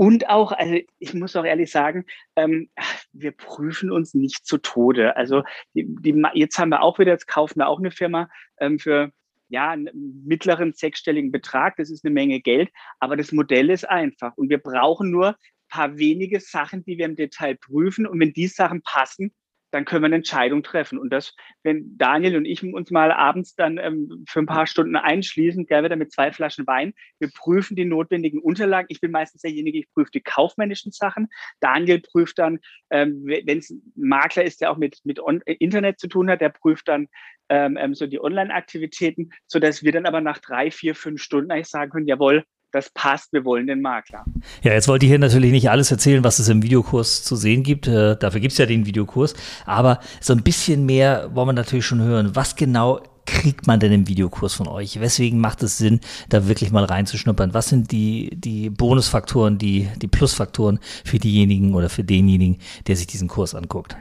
Und 0.00 0.30
auch, 0.30 0.52
also 0.52 0.78
ich 0.98 1.12
muss 1.12 1.36
auch 1.36 1.44
ehrlich 1.44 1.70
sagen, 1.70 2.06
ähm, 2.34 2.70
wir 3.12 3.32
prüfen 3.32 3.92
uns 3.92 4.14
nicht 4.14 4.46
zu 4.46 4.56
Tode. 4.56 5.14
Also 5.14 5.42
die, 5.74 5.84
die, 5.86 6.22
jetzt 6.32 6.58
haben 6.58 6.70
wir 6.70 6.80
auch 6.80 6.98
wieder, 6.98 7.12
jetzt 7.12 7.26
kaufen 7.26 7.58
wir 7.58 7.68
auch 7.68 7.78
eine 7.78 7.90
Firma 7.90 8.30
ähm, 8.60 8.78
für 8.78 9.12
ja, 9.50 9.72
einen 9.72 10.22
mittleren 10.24 10.72
sechsstelligen 10.72 11.30
Betrag. 11.30 11.76
Das 11.76 11.90
ist 11.90 12.02
eine 12.02 12.14
Menge 12.14 12.40
Geld, 12.40 12.70
aber 12.98 13.14
das 13.14 13.30
Modell 13.32 13.68
ist 13.68 13.86
einfach. 13.86 14.34
Und 14.38 14.48
wir 14.48 14.56
brauchen 14.56 15.10
nur 15.10 15.28
ein 15.28 15.34
paar 15.68 15.98
wenige 15.98 16.40
Sachen, 16.40 16.82
die 16.82 16.96
wir 16.96 17.04
im 17.04 17.16
Detail 17.16 17.56
prüfen. 17.56 18.06
Und 18.06 18.20
wenn 18.20 18.32
die 18.32 18.46
Sachen 18.46 18.80
passen, 18.80 19.34
dann 19.70 19.84
können 19.84 20.02
wir 20.02 20.06
eine 20.06 20.16
Entscheidung 20.16 20.62
treffen. 20.62 20.98
Und 20.98 21.10
das, 21.10 21.34
wenn 21.62 21.96
Daniel 21.96 22.36
und 22.36 22.44
ich 22.44 22.62
uns 22.62 22.90
mal 22.90 23.12
abends 23.12 23.54
dann 23.54 23.78
ähm, 23.78 24.24
für 24.28 24.40
ein 24.40 24.46
paar 24.46 24.66
Stunden 24.66 24.96
einschließen, 24.96 25.66
der 25.66 25.84
wieder 25.84 25.96
mit 25.96 26.12
zwei 26.12 26.32
Flaschen 26.32 26.66
Wein, 26.66 26.92
wir 27.18 27.30
prüfen 27.30 27.76
die 27.76 27.84
notwendigen 27.84 28.40
Unterlagen. 28.40 28.86
Ich 28.90 29.00
bin 29.00 29.10
meistens 29.10 29.42
derjenige, 29.42 29.78
ich 29.78 29.92
prüfe 29.92 30.10
die 30.12 30.20
kaufmännischen 30.20 30.92
Sachen. 30.92 31.28
Daniel 31.60 32.00
prüft 32.00 32.38
dann, 32.38 32.58
ähm, 32.90 33.22
wenn 33.24 33.58
es 33.58 33.70
ein 33.70 33.92
Makler 33.96 34.44
ist, 34.44 34.60
der 34.60 34.70
auch 34.70 34.76
mit, 34.76 34.98
mit 35.04 35.20
On 35.20 35.40
Internet 35.46 35.98
zu 36.00 36.08
tun 36.08 36.30
hat, 36.30 36.40
der 36.40 36.50
prüft 36.50 36.88
dann 36.88 37.08
ähm, 37.48 37.76
ähm 37.80 37.94
so 37.94 38.06
die 38.06 38.20
Online-Aktivitäten, 38.20 39.30
sodass 39.46 39.82
wir 39.82 39.92
dann 39.92 40.06
aber 40.06 40.20
nach 40.20 40.38
drei, 40.38 40.70
vier, 40.70 40.94
fünf 40.94 41.22
Stunden 41.22 41.50
eigentlich 41.50 41.68
sagen 41.68 41.90
können, 41.90 42.06
jawohl, 42.06 42.44
das 42.72 42.90
passt, 42.90 43.32
wir 43.32 43.44
wollen 43.44 43.66
den 43.66 43.80
Makler. 43.80 44.24
Ja, 44.62 44.72
jetzt 44.72 44.88
wollte 44.88 45.06
ich 45.06 45.10
hier 45.10 45.18
natürlich 45.18 45.52
nicht 45.52 45.70
alles 45.70 45.90
erzählen, 45.90 46.24
was 46.24 46.38
es 46.38 46.48
im 46.48 46.62
Videokurs 46.62 47.22
zu 47.22 47.36
sehen 47.36 47.62
gibt. 47.62 47.86
Äh, 47.86 48.16
dafür 48.16 48.40
gibt 48.40 48.52
es 48.52 48.58
ja 48.58 48.66
den 48.66 48.86
Videokurs. 48.86 49.34
Aber 49.66 50.00
so 50.20 50.32
ein 50.32 50.42
bisschen 50.42 50.86
mehr 50.86 51.30
wollen 51.34 51.48
wir 51.48 51.52
natürlich 51.52 51.86
schon 51.86 52.00
hören. 52.00 52.34
Was 52.34 52.56
genau 52.56 53.00
kriegt 53.26 53.66
man 53.66 53.80
denn 53.80 53.92
im 53.92 54.08
Videokurs 54.08 54.54
von 54.54 54.68
euch? 54.68 55.00
Weswegen 55.00 55.38
macht 55.38 55.62
es 55.62 55.78
Sinn, 55.78 56.00
da 56.28 56.48
wirklich 56.48 56.72
mal 56.72 56.84
reinzuschnuppern? 56.84 57.54
Was 57.54 57.68
sind 57.68 57.92
die, 57.92 58.30
die 58.34 58.70
Bonusfaktoren, 58.70 59.58
die, 59.58 59.88
die 59.96 60.08
Plusfaktoren 60.08 60.80
für 61.04 61.18
diejenigen 61.18 61.74
oder 61.74 61.88
für 61.88 62.04
denjenigen, 62.04 62.58
der 62.86 62.96
sich 62.96 63.06
diesen 63.06 63.28
Kurs 63.28 63.54
anguckt? 63.54 63.96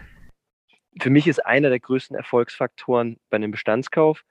für 1.02 1.10
mich 1.10 1.28
ist 1.28 1.46
einer 1.46 1.70
der 1.70 1.80
größten 1.80 2.16
Erfolgsfaktoren 2.16 3.20
bei 3.30 3.38
einem 3.38 3.52
Bestandskauf, 3.52 4.24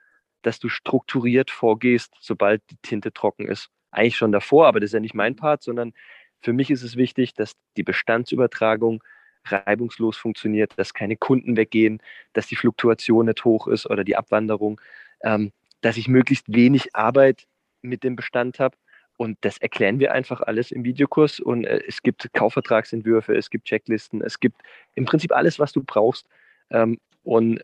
dass 0.42 0.58
du 0.58 0.68
strukturiert 0.68 1.50
vorgehst, 1.50 2.14
sobald 2.20 2.62
die 2.70 2.76
Tinte 2.82 3.12
trocken 3.12 3.48
ist. 3.48 3.70
Eigentlich 3.90 4.16
schon 4.16 4.32
davor, 4.32 4.66
aber 4.66 4.80
das 4.80 4.88
ist 4.88 4.94
ja 4.94 5.00
nicht 5.00 5.14
mein 5.14 5.36
Part, 5.36 5.62
sondern 5.62 5.92
für 6.40 6.52
mich 6.52 6.70
ist 6.70 6.82
es 6.82 6.96
wichtig, 6.96 7.34
dass 7.34 7.52
die 7.76 7.82
Bestandsübertragung 7.82 9.02
reibungslos 9.44 10.16
funktioniert, 10.16 10.72
dass 10.76 10.94
keine 10.94 11.16
Kunden 11.16 11.56
weggehen, 11.56 12.00
dass 12.32 12.46
die 12.46 12.56
Fluktuation 12.56 13.26
nicht 13.26 13.44
hoch 13.44 13.66
ist 13.66 13.86
oder 13.88 14.04
die 14.04 14.16
Abwanderung, 14.16 14.80
ähm, 15.22 15.52
dass 15.80 15.96
ich 15.96 16.08
möglichst 16.08 16.52
wenig 16.52 16.94
Arbeit 16.94 17.46
mit 17.82 18.04
dem 18.04 18.16
Bestand 18.16 18.58
habe. 18.58 18.76
Und 19.16 19.36
das 19.40 19.58
erklären 19.58 19.98
wir 19.98 20.12
einfach 20.12 20.42
alles 20.42 20.70
im 20.70 20.84
Videokurs. 20.84 21.40
Und 21.40 21.64
äh, 21.64 21.82
es 21.86 22.02
gibt 22.02 22.32
Kaufvertragsentwürfe, 22.32 23.34
es 23.34 23.50
gibt 23.50 23.66
Checklisten, 23.66 24.22
es 24.22 24.38
gibt 24.38 24.60
im 24.94 25.06
Prinzip 25.06 25.32
alles, 25.32 25.58
was 25.58 25.72
du 25.72 25.82
brauchst. 25.82 26.26
Ähm, 26.70 26.98
und 27.24 27.60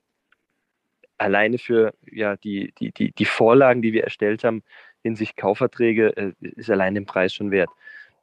alleine 1.18 1.58
für 1.58 1.94
ja, 2.10 2.36
die, 2.36 2.72
die, 2.78 2.92
die, 2.92 3.12
die 3.12 3.24
Vorlagen, 3.24 3.82
die 3.82 3.92
wir 3.92 4.04
erstellt 4.04 4.44
haben 4.44 4.62
hinsichtlich 5.02 5.36
Kaufverträge, 5.36 6.16
äh, 6.16 6.32
ist 6.40 6.70
allein 6.70 6.94
den 6.94 7.06
Preis 7.06 7.34
schon 7.34 7.50
wert. 7.50 7.70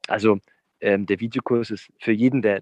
Also 0.08 0.40
ähm, 0.82 1.06
der 1.06 1.20
Videokurs 1.20 1.70
ist 1.70 1.90
für 2.00 2.12
jeden, 2.12 2.42
der 2.42 2.62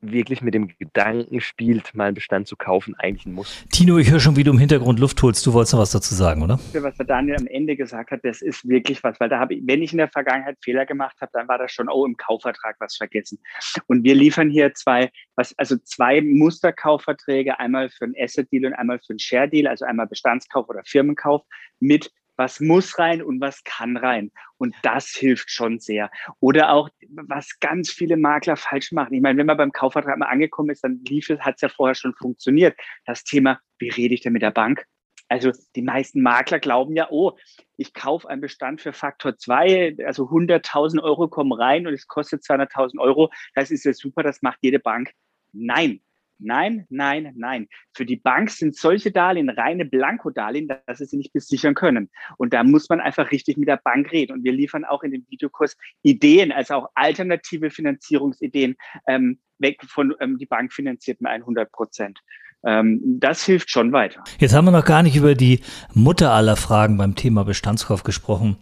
wirklich 0.00 0.42
mit 0.42 0.54
dem 0.54 0.68
Gedanken 0.78 1.40
spielt, 1.40 1.94
mal 1.94 2.06
einen 2.06 2.14
Bestand 2.14 2.46
zu 2.46 2.56
kaufen, 2.56 2.94
eigentlich 2.98 3.26
ein 3.26 3.32
Muss. 3.32 3.64
Tino, 3.70 3.98
ich 3.98 4.10
höre 4.10 4.20
schon, 4.20 4.36
wie 4.36 4.44
du 4.44 4.52
im 4.52 4.58
Hintergrund 4.58 4.98
Luft 4.98 5.20
holst. 5.22 5.44
Du 5.46 5.52
wolltest 5.52 5.74
noch 5.74 5.80
was 5.80 5.90
dazu 5.90 6.14
sagen, 6.14 6.42
oder? 6.42 6.58
Was 6.74 6.96
der 6.96 7.06
Daniel 7.06 7.36
am 7.36 7.46
Ende 7.46 7.76
gesagt 7.76 8.10
hat, 8.10 8.20
das 8.22 8.40
ist 8.42 8.66
wirklich 8.68 9.02
was, 9.02 9.18
weil 9.20 9.28
da 9.28 9.38
habe 9.38 9.54
ich, 9.54 9.62
wenn 9.66 9.82
ich 9.82 9.92
in 9.92 9.98
der 9.98 10.08
Vergangenheit 10.08 10.56
Fehler 10.62 10.86
gemacht 10.86 11.16
habe, 11.20 11.30
dann 11.34 11.48
war 11.48 11.58
das 11.58 11.72
schon, 11.72 11.88
oh, 11.88 12.06
im 12.06 12.16
Kaufvertrag 12.16 12.76
was 12.78 12.96
vergessen. 12.96 13.38
Und 13.86 14.04
wir 14.04 14.14
liefern 14.14 14.50
hier 14.50 14.72
zwei, 14.74 15.10
was, 15.36 15.56
also 15.58 15.76
zwei 15.78 16.20
Musterkaufverträge, 16.20 17.58
einmal 17.58 17.90
für 17.90 18.04
einen 18.04 18.14
Asset 18.18 18.50
Deal 18.52 18.66
und 18.66 18.74
einmal 18.74 18.98
für 18.98 19.10
einen 19.10 19.18
Share 19.18 19.48
Deal, 19.48 19.66
also 19.66 19.84
einmal 19.84 20.06
Bestandskauf 20.06 20.68
oder 20.68 20.82
Firmenkauf 20.84 21.42
mit 21.80 22.10
was 22.38 22.60
muss 22.60 22.98
rein 22.98 23.22
und 23.22 23.40
was 23.40 23.64
kann 23.64 23.96
rein. 23.96 24.30
Und 24.56 24.74
das 24.82 25.08
hilft 25.08 25.50
schon 25.50 25.80
sehr. 25.80 26.10
Oder 26.40 26.72
auch, 26.72 26.88
was 27.10 27.58
ganz 27.60 27.90
viele 27.90 28.16
Makler 28.16 28.56
falsch 28.56 28.92
machen. 28.92 29.14
Ich 29.14 29.20
meine, 29.20 29.38
wenn 29.38 29.46
man 29.46 29.56
beim 29.56 29.72
Kaufvertrag 29.72 30.16
mal 30.18 30.26
angekommen 30.26 30.70
ist, 30.70 30.84
dann 30.84 31.02
lief 31.06 31.28
es, 31.28 31.40
hat 31.40 31.56
es 31.56 31.62
ja 31.62 31.68
vorher 31.68 31.94
schon 31.94 32.14
funktioniert. 32.14 32.78
Das 33.04 33.24
Thema, 33.24 33.60
wie 33.78 33.90
rede 33.90 34.14
ich 34.14 34.22
denn 34.22 34.32
mit 34.32 34.42
der 34.42 34.52
Bank? 34.52 34.86
Also 35.28 35.52
die 35.76 35.82
meisten 35.82 36.22
Makler 36.22 36.58
glauben 36.58 36.94
ja, 36.94 37.08
oh, 37.10 37.36
ich 37.76 37.92
kaufe 37.92 38.28
einen 38.30 38.40
Bestand 38.40 38.80
für 38.80 38.94
Faktor 38.94 39.36
2, 39.36 39.96
also 40.06 40.24
100.000 40.24 41.02
Euro 41.02 41.28
kommen 41.28 41.52
rein 41.52 41.86
und 41.86 41.92
es 41.92 42.06
kostet 42.06 42.42
200.000 42.42 42.98
Euro. 42.98 43.30
Das 43.54 43.70
ist 43.70 43.84
ja 43.84 43.92
super, 43.92 44.22
das 44.22 44.40
macht 44.40 44.58
jede 44.62 44.78
Bank. 44.78 45.12
Nein, 45.52 46.00
Nein, 46.38 46.86
nein, 46.88 47.32
nein. 47.36 47.68
Für 47.94 48.06
die 48.06 48.16
Bank 48.16 48.50
sind 48.50 48.76
solche 48.76 49.10
Darlehen 49.10 49.50
reine 49.50 49.84
Blankodarlehen, 49.84 50.68
dass 50.86 50.98
sie 50.98 51.06
sie 51.06 51.16
nicht 51.16 51.32
besichern 51.32 51.74
können. 51.74 52.10
Und 52.36 52.52
da 52.52 52.62
muss 52.62 52.88
man 52.88 53.00
einfach 53.00 53.30
richtig 53.30 53.56
mit 53.56 53.68
der 53.68 53.80
Bank 53.82 54.12
reden. 54.12 54.32
Und 54.32 54.44
wir 54.44 54.52
liefern 54.52 54.84
auch 54.84 55.02
in 55.02 55.10
dem 55.10 55.26
Videokurs 55.28 55.76
Ideen, 56.02 56.52
also 56.52 56.74
auch 56.74 56.88
alternative 56.94 57.70
Finanzierungsideen, 57.70 58.76
ähm, 59.06 59.40
weg 59.58 59.80
von 59.86 60.14
ähm, 60.20 60.38
die 60.38 60.46
Bank 60.46 60.72
finanziert 60.72 61.20
mit 61.20 61.30
100 61.30 61.70
Prozent. 61.72 62.20
Ähm, 62.64 63.00
das 63.20 63.44
hilft 63.44 63.70
schon 63.70 63.92
weiter. 63.92 64.22
Jetzt 64.38 64.54
haben 64.54 64.64
wir 64.64 64.72
noch 64.72 64.84
gar 64.84 65.02
nicht 65.02 65.16
über 65.16 65.34
die 65.34 65.60
Mutter 65.94 66.32
aller 66.32 66.56
Fragen 66.56 66.96
beim 66.98 67.14
Thema 67.14 67.44
Bestandskauf 67.44 68.02
gesprochen. 68.02 68.56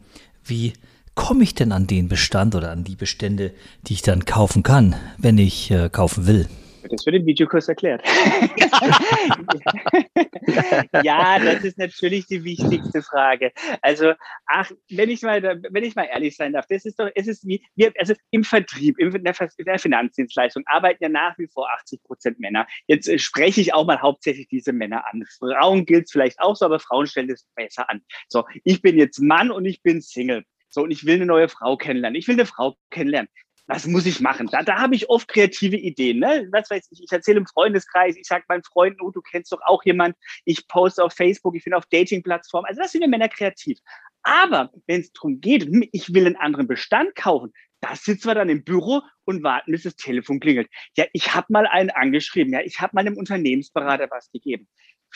Wie 0.45 0.75
komme 1.14 1.42
ich 1.42 1.54
denn 1.54 1.73
an 1.73 1.87
den 1.87 2.09
Bestand 2.09 2.54
oder 2.54 2.71
an 2.71 2.85
die 2.85 2.97
Bestände, 2.97 3.52
die 3.87 3.95
ich 3.95 4.02
dann 4.02 4.25
kaufen 4.25 4.62
kann, 4.62 4.95
wenn 5.18 5.38
ich 5.38 5.71
äh, 5.71 5.88
kaufen 5.90 6.26
will? 6.26 6.49
Das 6.88 7.07
wird 7.07 7.16
im 7.16 7.26
Videokurs 7.26 7.69
erklärt. 7.69 8.02
ja, 11.02 11.38
das 11.38 11.64
ist 11.64 11.78
natürlich 11.78 12.26
die 12.26 12.45
wichtigste 12.45 13.02
Frage. 13.02 13.52
Also, 13.83 14.12
ach, 14.47 14.71
wenn 14.90 15.11
ich 15.11 15.23
mal, 15.23 15.43
wenn 15.43 15.85
ich 15.85 15.97
mal 15.97 16.05
ehrlich 16.05 16.37
sein 16.37 16.52
darf, 16.52 16.66
das 16.69 16.85
ist 16.85 16.99
doch, 16.99 17.09
es 17.14 17.26
ist 17.26 17.47
wie, 17.47 17.64
wir, 17.75 17.93
also 17.99 18.14
im 18.31 18.45
Vertrieb, 18.45 18.99
in 18.99 19.25
der, 19.25 19.78
Finanzdienstleistung 19.78 20.62
arbeiten 20.66 21.02
ja 21.02 21.09
nach 21.09 21.37
wie 21.38 21.49
vor 21.49 21.69
80 21.71 22.02
Prozent 22.02 22.40
Männer. 22.40 22.66
Jetzt 22.87 23.09
äh, 23.09 23.19
spreche 23.19 23.61
ich 23.61 23.75
auch 23.75 23.87
mal 23.87 24.00
hauptsächlich 24.00 24.49
diese 24.49 24.73
Männer 24.73 25.05
an. 25.12 25.25
Frauen 25.38 25.87
gilt 25.87 26.07
es 26.07 26.12
vielleicht 26.12 26.40
auch 26.40 26.57
so, 26.57 26.64
aber 26.64 26.81
Frauen 26.81 27.07
stellen 27.07 27.31
es 27.31 27.47
besser 27.55 27.88
an. 27.90 28.02
So, 28.28 28.45
ich 28.64 28.83
bin 28.83 28.97
jetzt 28.97 29.21
Mann 29.21 29.50
und 29.50 29.64
ich 29.64 29.83
bin 29.83 30.00
Single. 30.00 30.45
So, 30.69 30.83
und 30.83 30.90
ich 30.90 31.07
will 31.07 31.14
eine 31.14 31.26
neue 31.26 31.49
Frau 31.49 31.76
kennenlernen. 31.76 32.19
Ich 32.19 32.28
will 32.28 32.35
eine 32.35 32.47
Frau 32.47 32.76
kennenlernen 32.90 33.28
was 33.66 33.87
muss 33.87 34.06
ich 34.06 34.20
machen? 34.20 34.49
Da, 34.50 34.62
da 34.62 34.78
habe 34.78 34.94
ich 34.94 35.08
oft 35.11 35.28
kreative 35.28 35.76
Ideen. 35.76 36.20
Ne? 36.20 36.49
Was 36.52 36.70
weiß 36.70 36.88
ich, 36.90 37.02
ich 37.02 37.12
erzähle 37.12 37.38
im 37.38 37.46
Freundeskreis, 37.46 38.16
ich 38.16 38.26
sage 38.26 38.44
meinen 38.49 38.62
Freunden, 38.62 39.00
oh, 39.00 39.11
du 39.11 39.20
kennst 39.23 39.52
doch 39.52 39.61
auch 39.64 39.85
jemand, 39.85 40.16
ich 40.44 40.68
poste 40.68 41.02
auf 41.02 41.12
Facebook, 41.12 41.56
ich 41.56 41.64
bin 41.64 41.75
auf 41.75 41.87
Dating-Plattformen. 41.87 42.66
Also 42.66 42.80
das 42.80 42.92
sind 42.92 43.00
wir 43.00 43.08
Männer 43.08 43.28
kreativ. 43.28 43.78
Aber 44.23 44.70
wenn 44.87 45.00
es 45.00 45.12
darum 45.12 45.40
geht, 45.40 45.64
hm, 45.64 45.88
ich 45.92 46.12
will 46.12 46.26
einen 46.26 46.37
anderen 46.37 46.66
Bestand 46.66 47.14
kaufen, 47.14 47.52
da 47.80 47.94
sitzen 47.94 48.28
wir 48.28 48.35
dann 48.35 48.49
im 48.49 48.64
Büro 48.64 49.02
und 49.25 49.42
warten, 49.42 49.73
bis 49.73 49.82
das 49.82 49.96
Telefon 49.96 50.40
klingelt. 50.40 50.68
Ja, 50.96 51.04
ich 51.12 51.35
habe 51.35 51.46
mal 51.50 51.66
einen 51.66 51.90
angeschrieben, 51.90 52.52
ja, 52.52 52.61
ich 52.61 52.80
habe 52.80 52.92
mal 52.94 53.00
einem 53.00 53.16
Unternehmensberater 53.16 54.08
was 54.11 54.30
gegeben. 54.32 54.68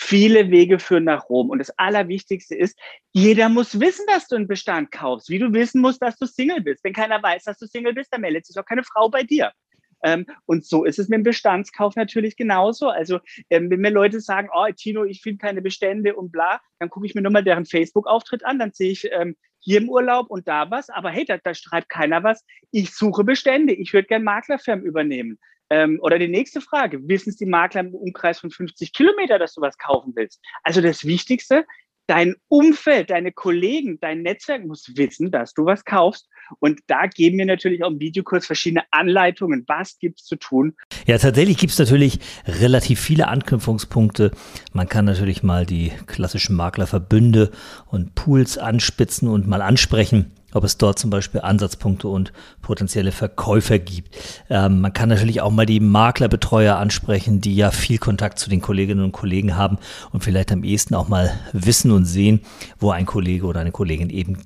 Viele 0.03 0.51
Wege 0.51 0.79
führen 0.79 1.05
nach 1.05 1.29
Rom. 1.29 1.51
Und 1.51 1.59
das 1.59 1.71
Allerwichtigste 1.79 2.55
ist, 2.55 2.77
jeder 3.13 3.51
muss 3.51 3.79
wissen, 3.79 4.07
dass 4.09 4.27
du 4.29 4.37
einen 4.37 4.49
Bestand 4.49 4.91
kaufst. 4.91 5.29
Wie 5.29 5.39
du 5.39 5.53
wissen 5.53 5.83
musst, 5.83 6.03
dass 6.03 6.17
du 6.17 6.25
Single 6.27 6.63
bist. 6.63 6.83
Wenn 6.83 6.95
keiner 6.95 7.23
weiß, 7.23 7.45
dass 7.45 7.59
du 7.59 7.67
Single 7.67 7.93
bist, 7.93 8.11
dann 8.11 8.23
meldet 8.23 8.47
sich 8.47 8.59
auch 8.59 8.65
keine 8.65 8.83
Frau 8.83 9.11
bei 9.11 9.23
dir. 9.23 9.53
Ähm, 10.03 10.25
und 10.47 10.65
so 10.65 10.85
ist 10.85 10.99
es 10.99 11.09
mit 11.09 11.19
dem 11.19 11.23
Bestandskauf 11.25 11.97
natürlich 11.97 12.37
genauso. 12.37 12.89
Also 12.89 13.21
ähm, 13.51 13.71
wenn 13.71 13.81
mir 13.81 13.91
Leute 13.91 14.21
sagen, 14.21 14.49
oh 14.55 14.67
Tino, 14.75 15.05
ich 15.05 15.21
finde 15.21 15.39
keine 15.39 15.61
Bestände 15.61 16.17
und 16.17 16.33
bla, 16.33 16.61
dann 16.79 16.89
gucke 16.89 17.05
ich 17.05 17.15
mir 17.15 17.21
nur 17.21 17.33
mal 17.33 17.45
deren 17.45 17.67
Facebook-Auftritt 17.67 18.45
an, 18.45 18.59
dann 18.59 18.73
sehe 18.73 18.93
ich 18.93 19.07
ähm, 19.13 19.37
hier 19.59 19.83
im 19.83 19.91
Urlaub 19.91 20.31
und 20.31 20.49
da 20.49 20.71
was, 20.71 20.89
aber 20.89 21.11
hey, 21.11 21.27
da, 21.27 21.37
da 21.37 21.53
schreibt 21.53 21.91
keiner 21.91 22.25
was. 22.25 22.43
Ich 22.71 22.95
suche 22.95 23.23
Bestände, 23.23 23.75
ich 23.75 23.93
würde 23.93 24.09
gerne 24.09 24.25
Maklerfirmen 24.25 24.87
übernehmen. 24.87 25.39
Ähm, 25.71 25.99
oder 26.03 26.19
die 26.19 26.29
nächste 26.29 26.61
Frage, 26.61 27.09
wissen 27.09 27.31
es 27.31 27.37
die 27.37 27.47
Makler 27.47 27.83
im 27.83 27.95
Umkreis 27.95 28.41
von 28.41 28.51
50 28.51 28.93
Kilometer, 28.93 29.39
dass 29.39 29.55
du 29.55 29.61
was 29.61 29.79
kaufen 29.79 30.13
willst? 30.17 30.41
Also 30.65 30.81
das 30.81 31.05
Wichtigste, 31.05 31.65
dein 32.11 32.35
Umfeld, 32.49 33.11
deine 33.11 33.31
Kollegen, 33.31 33.99
dein 34.01 34.23
Netzwerk 34.23 34.67
muss 34.67 34.91
wissen, 34.97 35.31
dass 35.31 35.55
du 35.55 35.65
was 35.65 35.85
kaufst. 35.85 36.29
Und 36.59 36.81
da 36.89 37.07
geben 37.07 37.39
wir 37.39 37.47
natürlich 37.47 37.85
auch 37.85 37.91
im 37.91 38.01
Videokurs 38.01 38.47
verschiedene 38.47 38.83
Anleitungen. 38.91 39.63
Was 39.69 39.97
gibt's 40.01 40.25
zu 40.25 40.35
tun? 40.35 40.75
Ja, 41.07 41.19
tatsächlich 41.19 41.59
gibt's 41.59 41.79
natürlich 41.79 42.19
relativ 42.47 42.99
viele 42.99 43.29
Anknüpfungspunkte. 43.29 44.33
Man 44.73 44.89
kann 44.89 45.05
natürlich 45.05 45.45
mal 45.45 45.65
die 45.65 45.93
klassischen 46.07 46.57
Maklerverbünde 46.57 47.53
und 47.87 48.17
Pools 48.17 48.59
anspitzen 48.59 49.29
und 49.29 49.47
mal 49.47 49.63
ansprechen 49.63 50.33
ob 50.53 50.65
es 50.65 50.79
dort 50.79 50.99
zum 50.99 51.11
Beispiel 51.11 51.41
Ansatzpunkte 51.41 52.09
und 52.09 52.33
potenzielle 52.63 53.13
Verkäufer 53.13 53.79
gibt. 53.79 54.17
Ähm, 54.49 54.81
man 54.81 54.93
kann 54.93 55.09
natürlich 55.09 55.41
auch 55.41 55.51
mal 55.51 55.67
die 55.67 55.81
Maklerbetreuer 55.81 56.77
ansprechen, 56.77 57.41
die 57.41 57.57
ja 57.57 57.71
viel 57.71 57.99
Kontakt 57.99 58.39
zu 58.39 58.51
den 58.51 58.61
Kolleginnen 58.61 59.05
und 59.05 59.13
Kollegen 59.13 59.57
haben 59.57 59.79
und 60.13 60.23
vielleicht 60.23 60.53
am 60.53 60.65
ehesten 60.65 60.95
auch 60.95 61.09
mal 61.09 61.33
wissen 61.53 61.91
und 61.91 62.05
sehen, 62.05 62.41
wo 62.79 62.91
ein 62.91 63.07
Kollege 63.07 63.47
oder 63.47 63.61
eine 63.61 63.73
Kollegin 63.73 64.11
eben 64.11 64.39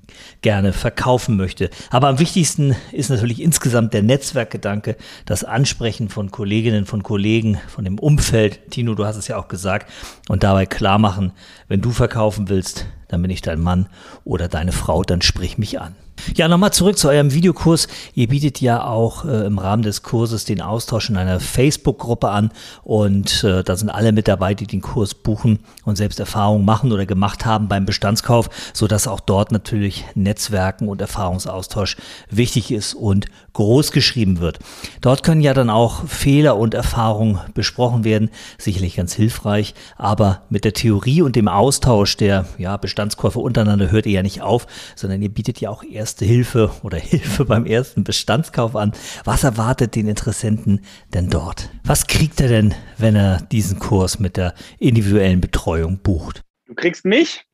gerne 0.42 0.73
verkaufen 0.73 1.37
möchte. 1.37 1.70
Aber 1.90 2.08
am 2.08 2.18
wichtigsten 2.18 2.75
ist 2.92 3.11
natürlich 3.11 3.40
insgesamt 3.40 3.94
der 3.94 4.02
Netzwerkgedanke, 4.02 4.96
das 5.26 5.44
Ansprechen 5.44 6.08
von 6.08 6.30
Kolleginnen, 6.30 6.87
von 6.87 7.02
Kollegen, 7.02 7.58
von 7.68 7.84
dem 7.84 7.99
Umfeld. 7.99 8.70
Tino, 8.70 8.94
du 8.94 9.04
hast 9.04 9.16
es 9.16 9.28
ja 9.28 9.37
auch 9.37 9.49
gesagt 9.49 9.90
und 10.28 10.42
dabei 10.42 10.66
klar 10.66 10.99
machen, 10.99 11.32
wenn 11.68 11.80
du 11.80 11.90
verkaufen 11.90 12.49
willst, 12.49 12.87
dann 13.14 13.23
bin 13.23 13.30
ich 13.30 13.42
dein 13.42 13.61
Mann 13.61 13.87
oder 14.25 14.49
deine 14.49 14.73
Frau, 14.73 15.04
dann 15.04 15.23
sprich 15.23 15.56
mich 15.56 15.80
an. 15.80 15.94
Ja, 16.35 16.49
nochmal 16.49 16.73
zurück 16.73 16.97
zu 16.97 17.09
eurem 17.09 17.33
Videokurs. 17.33 17.87
Ihr 18.14 18.28
bietet 18.28 18.61
ja 18.61 18.85
auch 18.85 19.25
äh, 19.25 19.47
im 19.47 19.59
Rahmen 19.59 19.83
des 19.83 20.02
Kurses 20.02 20.44
den 20.44 20.61
Austausch 20.61 21.11
in 21.11 21.16
einer 21.16 21.38
Facebook-Gruppe 21.38 22.28
an 22.28 22.50
und 22.83 23.44
äh, 23.44 23.62
da 23.62 23.76
sind 23.76 23.90
alle 23.90 24.12
mit 24.12 24.26
dabei, 24.26 24.54
die 24.54 24.66
den 24.66 24.80
Kurs 24.80 25.14
buchen 25.14 25.59
und 25.85 25.97
selbst 25.97 26.21
Erfahrungen 26.21 26.64
machen 26.64 26.92
oder 26.92 27.04
gemacht 27.06 27.44
haben 27.44 27.68
beim 27.68 27.85
Bestandskauf, 27.85 28.49
so 28.73 28.87
dass 28.87 29.06
auch 29.06 29.21
dort 29.21 29.52
natürlich 29.52 30.04
Netzwerken 30.14 30.88
und 30.88 31.00
Erfahrungsaustausch 31.00 31.97
wichtig 32.30 32.73
ist 32.73 32.94
und 32.94 33.26
groß 33.54 33.92
geschrieben 33.92 34.40
wird. 34.40 34.58
Dort 35.00 35.23
können 35.23 35.40
ja 35.40 35.54
dann 35.54 35.70
auch 35.70 36.06
Fehler 36.06 36.56
und 36.58 36.75
Erfahrungen 36.75 37.40
besprochen 37.54 38.04
werden, 38.04 38.30
sicherlich 38.58 38.96
ganz 38.96 39.14
hilfreich, 39.14 39.75
aber 39.96 40.42
mit 40.50 40.64
der 40.64 40.75
Theorie 40.75 41.23
und 41.23 41.37
dem 41.37 41.49
Austausch 41.49 42.16
der 42.16 42.46
ja, 42.58 42.76
Bestandskäufer 42.76 43.40
untereinander 43.40 43.90
hört 43.90 44.06
ihr 44.06 44.12
ja 44.12 44.23
nicht 44.23 44.42
auf, 44.42 44.66
sondern 44.96 45.23
ihr 45.23 45.30
bietet 45.30 45.61
ja 45.61 45.70
auch 45.70 45.82
erste 45.82 46.25
Hilfe 46.25 46.70
oder 46.82 46.99
Hilfe 47.14 47.44
beim 47.44 47.64
ersten 47.64 48.04
Bestandskauf 48.04 48.76
an. 48.76 48.92
Was 49.25 49.44
erwartet 49.44 49.94
den 49.94 50.08
Interessenten 50.08 50.80
denn 51.14 51.30
dort? 51.30 51.70
Was 51.84 52.06
kriegt 52.06 52.40
er 52.40 52.49
denn, 52.49 52.75
wenn 52.99 53.16
er 53.16 53.40
diesen 53.40 53.78
Kurs 53.78 54.18
mit 54.18 54.37
der 54.37 54.54
individuellen 54.78 55.40
Betreuung 55.40 55.99
bucht? 55.99 56.42
Du 56.66 56.75
kriegst 56.75 57.04
mich. 57.04 57.44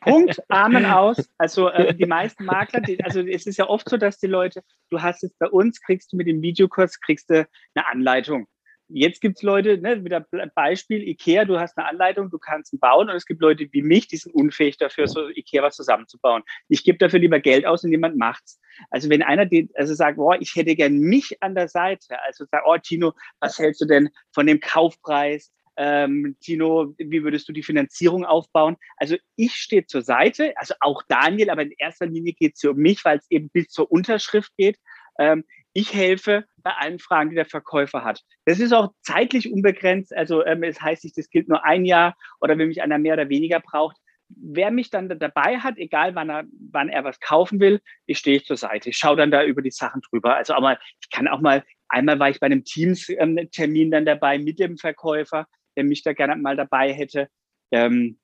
Punkt, 0.00 0.40
Amen 0.48 0.84
aus. 0.84 1.28
Also 1.38 1.68
äh, 1.68 1.94
die 1.94 2.06
meisten 2.06 2.44
Makler, 2.44 2.80
die, 2.80 3.02
also 3.02 3.20
es 3.20 3.46
ist 3.46 3.58
ja 3.58 3.68
oft 3.68 3.88
so, 3.88 3.96
dass 3.96 4.18
die 4.18 4.26
Leute, 4.26 4.62
du 4.90 5.00
hast 5.00 5.24
es 5.24 5.32
bei 5.38 5.48
uns, 5.48 5.80
kriegst 5.80 6.12
du 6.12 6.16
mit 6.16 6.26
dem 6.26 6.42
Videokurs, 6.42 7.00
kriegst 7.00 7.30
du 7.30 7.46
eine 7.74 7.86
Anleitung. 7.86 8.46
jetzt 8.88 9.20
gibt 9.20 9.38
es 9.38 9.42
Leute, 9.42 9.78
ne, 9.78 10.04
wieder 10.04 10.26
Beispiel 10.54 11.06
Ikea, 11.06 11.44
du 11.44 11.58
hast 11.58 11.78
eine 11.78 11.88
Anleitung, 11.88 12.30
du 12.30 12.38
kannst 12.38 12.72
ihn 12.72 12.80
bauen 12.80 13.08
und 13.08 13.16
es 13.16 13.26
gibt 13.26 13.40
Leute 13.40 13.68
wie 13.72 13.82
mich, 13.82 14.08
die 14.08 14.16
sind 14.16 14.34
unfähig 14.34 14.76
dafür, 14.78 15.06
so 15.06 15.28
Ikea 15.28 15.62
was 15.62 15.76
zusammenzubauen. 15.76 16.42
Ich 16.68 16.84
gebe 16.84 16.98
dafür 16.98 17.20
lieber 17.20 17.40
Geld 17.40 17.66
aus 17.66 17.84
und 17.84 17.90
jemand 17.90 18.16
macht's. 18.16 18.60
Also 18.90 19.10
wenn 19.10 19.22
einer 19.22 19.46
den, 19.46 19.70
also 19.74 19.94
sagt, 19.94 20.16
boah, 20.16 20.36
ich 20.40 20.54
hätte 20.56 20.74
gern 20.74 20.98
mich 20.98 21.42
an 21.42 21.54
der 21.54 21.68
Seite, 21.68 22.20
also 22.24 22.44
sagt, 22.50 22.64
oh 22.66 22.76
Tino, 22.78 23.12
was 23.40 23.58
hältst 23.58 23.80
du 23.80 23.86
denn 23.86 24.08
von 24.32 24.46
dem 24.46 24.60
Kaufpreis? 24.60 25.52
Ähm, 25.76 26.36
Tino, 26.40 26.94
wie 26.98 27.22
würdest 27.22 27.48
du 27.48 27.52
die 27.52 27.62
Finanzierung 27.62 28.24
aufbauen? 28.24 28.76
Also 28.96 29.16
ich 29.36 29.54
stehe 29.54 29.86
zur 29.86 30.02
Seite, 30.02 30.52
also 30.56 30.74
auch 30.80 31.02
Daniel, 31.08 31.50
aber 31.50 31.62
in 31.62 31.72
erster 31.78 32.06
Linie 32.06 32.34
geht 32.34 32.54
es 32.54 32.60
hier 32.60 32.72
um 32.72 32.76
mich, 32.76 33.04
weil 33.04 33.18
es 33.18 33.30
eben 33.30 33.50
bis 33.50 33.68
zur 33.68 33.90
Unterschrift 33.90 34.52
geht. 34.56 34.76
Ähm, 35.18 35.44
ich 35.72 35.94
helfe 35.94 36.44
bei 36.56 36.72
allen 36.72 36.98
Fragen, 36.98 37.30
die 37.30 37.36
der 37.36 37.46
Verkäufer 37.46 38.04
hat. 38.04 38.22
Das 38.44 38.58
ist 38.58 38.72
auch 38.72 38.92
zeitlich 39.02 39.52
unbegrenzt. 39.52 40.14
Also 40.14 40.44
ähm, 40.44 40.62
es 40.62 40.80
heißt 40.80 41.04
nicht, 41.04 41.16
das 41.16 41.30
gilt 41.30 41.48
nur 41.48 41.64
ein 41.64 41.84
Jahr 41.84 42.16
oder 42.40 42.58
wenn 42.58 42.68
mich 42.68 42.82
einer 42.82 42.98
mehr 42.98 43.14
oder 43.14 43.28
weniger 43.28 43.60
braucht. 43.60 43.96
Wer 44.28 44.70
mich 44.70 44.90
dann 44.90 45.08
dabei 45.08 45.58
hat, 45.58 45.76
egal 45.78 46.14
wann 46.14 46.30
er, 46.30 46.44
wann 46.72 46.88
er 46.88 47.04
was 47.04 47.18
kaufen 47.20 47.60
will, 47.60 47.80
ich 48.06 48.18
stehe 48.18 48.42
zur 48.42 48.56
Seite. 48.56 48.90
Ich 48.90 48.96
schaue 48.96 49.16
dann 49.16 49.30
da 49.30 49.44
über 49.44 49.62
die 49.62 49.70
Sachen 49.70 50.02
drüber. 50.02 50.36
Also 50.36 50.54
aber 50.54 50.78
ich 51.00 51.10
kann 51.10 51.28
auch 51.28 51.40
mal, 51.40 51.64
einmal 51.88 52.18
war 52.18 52.30
ich 52.30 52.40
bei 52.40 52.46
einem 52.46 52.64
Teams-Termin 52.64 53.82
ähm, 53.86 53.90
dann 53.90 54.06
dabei 54.06 54.38
mit 54.38 54.58
dem 54.58 54.76
Verkäufer, 54.76 55.46
der 55.80 55.88
mich 55.88 56.02
da 56.02 56.12
gerne 56.12 56.36
mal 56.36 56.56
dabei 56.56 56.92
hätte. 56.92 57.28
Ähm, 57.72 58.18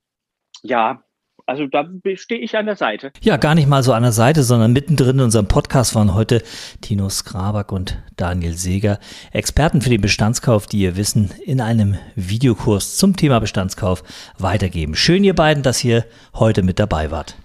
ja, 0.62 1.02
also 1.46 1.66
da 1.66 1.88
stehe 2.16 2.40
ich 2.40 2.56
an 2.56 2.66
der 2.66 2.76
Seite. 2.76 3.12
Ja, 3.22 3.38
gar 3.38 3.54
nicht 3.54 3.66
mal 3.66 3.82
so 3.82 3.94
an 3.94 4.02
der 4.02 4.12
Seite, 4.12 4.42
sondern 4.42 4.74
mittendrin 4.74 5.16
in 5.16 5.24
unserem 5.24 5.48
Podcast 5.48 5.94
waren 5.94 6.14
heute 6.14 6.42
Tino 6.82 7.08
Skrabak 7.08 7.72
und 7.72 8.02
Daniel 8.16 8.52
Seeger, 8.52 8.98
Experten 9.32 9.80
für 9.80 9.88
den 9.88 10.02
Bestandskauf, 10.02 10.66
die 10.66 10.80
ihr 10.80 10.96
Wissen 10.96 11.30
in 11.44 11.62
einem 11.62 11.96
Videokurs 12.14 12.98
zum 12.98 13.16
Thema 13.16 13.38
Bestandskauf 13.38 14.02
weitergeben. 14.38 14.94
Schön, 14.94 15.24
ihr 15.24 15.34
beiden, 15.34 15.62
dass 15.62 15.82
ihr 15.82 16.04
heute 16.34 16.62
mit 16.62 16.78
dabei 16.78 17.10
wart. 17.10 17.36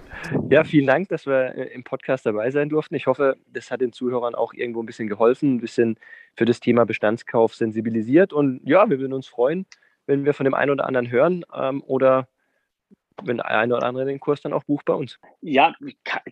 Ja, 0.49 0.65
vielen 0.65 0.87
Dank, 0.87 1.07
dass 1.09 1.25
wir 1.25 1.55
äh, 1.55 1.73
im 1.73 1.83
Podcast 1.83 2.25
dabei 2.25 2.51
sein 2.51 2.69
durften. 2.69 2.95
Ich 2.95 3.07
hoffe, 3.07 3.37
das 3.53 3.71
hat 3.71 3.81
den 3.81 3.93
Zuhörern 3.93 4.35
auch 4.35 4.53
irgendwo 4.53 4.83
ein 4.83 4.85
bisschen 4.85 5.07
geholfen, 5.07 5.55
ein 5.55 5.61
bisschen 5.61 5.97
für 6.35 6.45
das 6.45 6.59
Thema 6.59 6.85
Bestandskauf 6.85 7.55
sensibilisiert. 7.55 8.33
Und 8.33 8.61
ja, 8.63 8.89
wir 8.89 8.99
würden 8.99 9.13
uns 9.13 9.27
freuen, 9.27 9.65
wenn 10.05 10.25
wir 10.25 10.33
von 10.33 10.43
dem 10.45 10.53
einen 10.53 10.71
oder 10.71 10.87
anderen 10.87 11.09
hören 11.11 11.45
ähm, 11.53 11.83
oder 11.85 12.27
wenn 13.23 13.37
der 13.37 13.45
eine 13.45 13.75
oder 13.75 13.85
andere 13.85 14.05
den 14.05 14.19
Kurs 14.19 14.41
dann 14.41 14.53
auch 14.53 14.63
bucht 14.63 14.85
bei 14.85 14.93
uns. 14.93 15.19
Ja, 15.41 15.75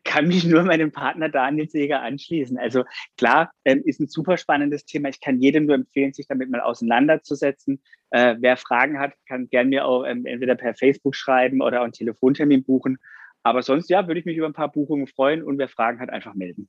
kann, 0.03 0.27
mich 0.27 0.45
nur 0.45 0.63
meinem 0.63 0.91
Partner 0.91 1.29
Daniel 1.29 1.69
Seger 1.69 2.01
anschließen. 2.01 2.57
Also 2.57 2.83
klar, 3.17 3.51
ähm, 3.65 3.81
ist 3.85 3.99
ein 3.99 4.07
super 4.07 4.37
spannendes 4.37 4.85
Thema. 4.85 5.09
Ich 5.09 5.21
kann 5.21 5.39
jedem 5.39 5.65
nur 5.65 5.75
empfehlen, 5.75 6.13
sich 6.13 6.27
damit 6.27 6.49
mal 6.49 6.61
auseinanderzusetzen. 6.61 7.81
Äh, 8.11 8.35
wer 8.39 8.57
Fragen 8.57 8.99
hat, 8.99 9.13
kann 9.27 9.49
gerne 9.49 9.69
mir 9.69 9.85
auch 9.85 10.03
ähm, 10.05 10.25
entweder 10.25 10.55
per 10.55 10.73
Facebook 10.73 11.15
schreiben 11.15 11.61
oder 11.61 11.79
auch 11.79 11.83
einen 11.83 11.93
Telefontermin 11.93 12.63
buchen. 12.63 12.97
Aber 13.43 13.61
sonst, 13.61 13.89
ja, 13.89 14.07
würde 14.07 14.19
ich 14.19 14.25
mich 14.25 14.37
über 14.37 14.47
ein 14.47 14.53
paar 14.53 14.71
Buchungen 14.71 15.07
freuen 15.07 15.43
und 15.43 15.57
wer 15.57 15.69
Fragen 15.69 15.99
hat, 15.99 16.09
einfach 16.09 16.33
melden. 16.33 16.67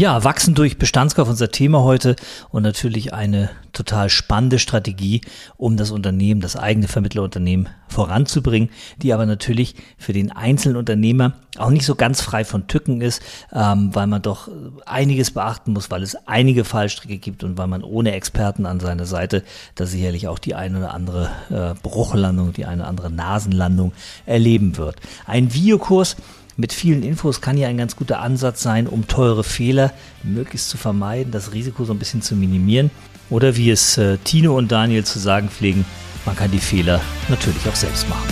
Ja, 0.00 0.24
wachsen 0.24 0.54
durch 0.54 0.78
Bestandskauf 0.78 1.28
unser 1.28 1.50
Thema 1.50 1.82
heute 1.82 2.16
und 2.48 2.62
natürlich 2.62 3.12
eine 3.12 3.50
total 3.74 4.08
spannende 4.08 4.58
Strategie, 4.58 5.20
um 5.58 5.76
das 5.76 5.90
Unternehmen, 5.90 6.40
das 6.40 6.56
eigene 6.56 6.88
Vermittlerunternehmen 6.88 7.68
voranzubringen, 7.86 8.70
die 9.02 9.12
aber 9.12 9.26
natürlich 9.26 9.74
für 9.98 10.14
den 10.14 10.32
einzelnen 10.32 10.78
Unternehmer 10.78 11.34
auch 11.58 11.68
nicht 11.68 11.84
so 11.84 11.96
ganz 11.96 12.22
frei 12.22 12.46
von 12.46 12.66
Tücken 12.66 13.02
ist, 13.02 13.20
ähm, 13.52 13.94
weil 13.94 14.06
man 14.06 14.22
doch 14.22 14.48
einiges 14.86 15.32
beachten 15.32 15.74
muss, 15.74 15.90
weil 15.90 16.02
es 16.02 16.16
einige 16.26 16.64
Fallstricke 16.64 17.18
gibt 17.18 17.44
und 17.44 17.58
weil 17.58 17.66
man 17.66 17.84
ohne 17.84 18.12
Experten 18.12 18.64
an 18.64 18.80
seiner 18.80 19.04
Seite 19.04 19.42
da 19.74 19.84
sicherlich 19.84 20.28
auch 20.28 20.38
die 20.38 20.54
eine 20.54 20.78
oder 20.78 20.94
andere 20.94 21.28
äh, 21.50 21.74
Bruchlandung, 21.82 22.54
die 22.54 22.64
eine 22.64 22.80
oder 22.80 22.88
andere 22.88 23.10
Nasenlandung 23.10 23.92
erleben 24.24 24.78
wird. 24.78 24.96
Ein 25.26 25.52
Videokurs, 25.52 26.16
mit 26.60 26.74
vielen 26.74 27.02
Infos 27.02 27.40
kann 27.40 27.56
ja 27.56 27.68
ein 27.68 27.78
ganz 27.78 27.96
guter 27.96 28.20
Ansatz 28.20 28.62
sein, 28.62 28.86
um 28.86 29.06
teure 29.06 29.42
Fehler 29.42 29.92
möglichst 30.22 30.68
zu 30.68 30.76
vermeiden, 30.76 31.32
das 31.32 31.52
Risiko 31.52 31.84
so 31.84 31.94
ein 31.94 31.98
bisschen 31.98 32.20
zu 32.20 32.36
minimieren. 32.36 32.90
Oder 33.30 33.56
wie 33.56 33.70
es 33.70 33.96
äh, 33.96 34.18
Tino 34.18 34.56
und 34.56 34.70
Daniel 34.70 35.04
zu 35.04 35.18
sagen 35.18 35.48
pflegen, 35.48 35.86
man 36.26 36.36
kann 36.36 36.50
die 36.50 36.58
Fehler 36.58 37.00
natürlich 37.28 37.66
auch 37.66 37.74
selbst 37.74 38.08
machen. 38.08 38.28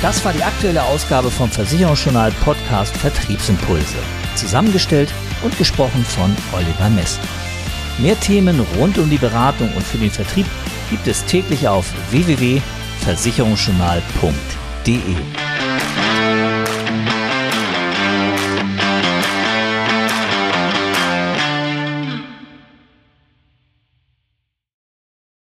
Das 0.00 0.24
war 0.24 0.32
die 0.32 0.42
aktuelle 0.42 0.82
Ausgabe 0.84 1.30
vom 1.30 1.50
Versicherungsjournal 1.50 2.32
Podcast 2.42 2.96
Vertriebsimpulse. 2.96 3.98
Zusammengestellt 4.36 5.12
und 5.42 5.56
gesprochen 5.58 6.02
von 6.04 6.34
Oliver 6.54 6.88
Messner. 6.88 7.24
Mehr 7.98 8.18
Themen 8.18 8.60
rund 8.78 8.96
um 8.96 9.10
die 9.10 9.18
Beratung 9.18 9.70
und 9.74 9.82
für 9.82 9.98
den 9.98 10.10
Vertrieb 10.10 10.46
gibt 10.88 11.06
es 11.06 11.26
täglich 11.26 11.68
auf 11.68 11.92
www 12.10 12.62
versicherungsjournal.de 13.04 15.49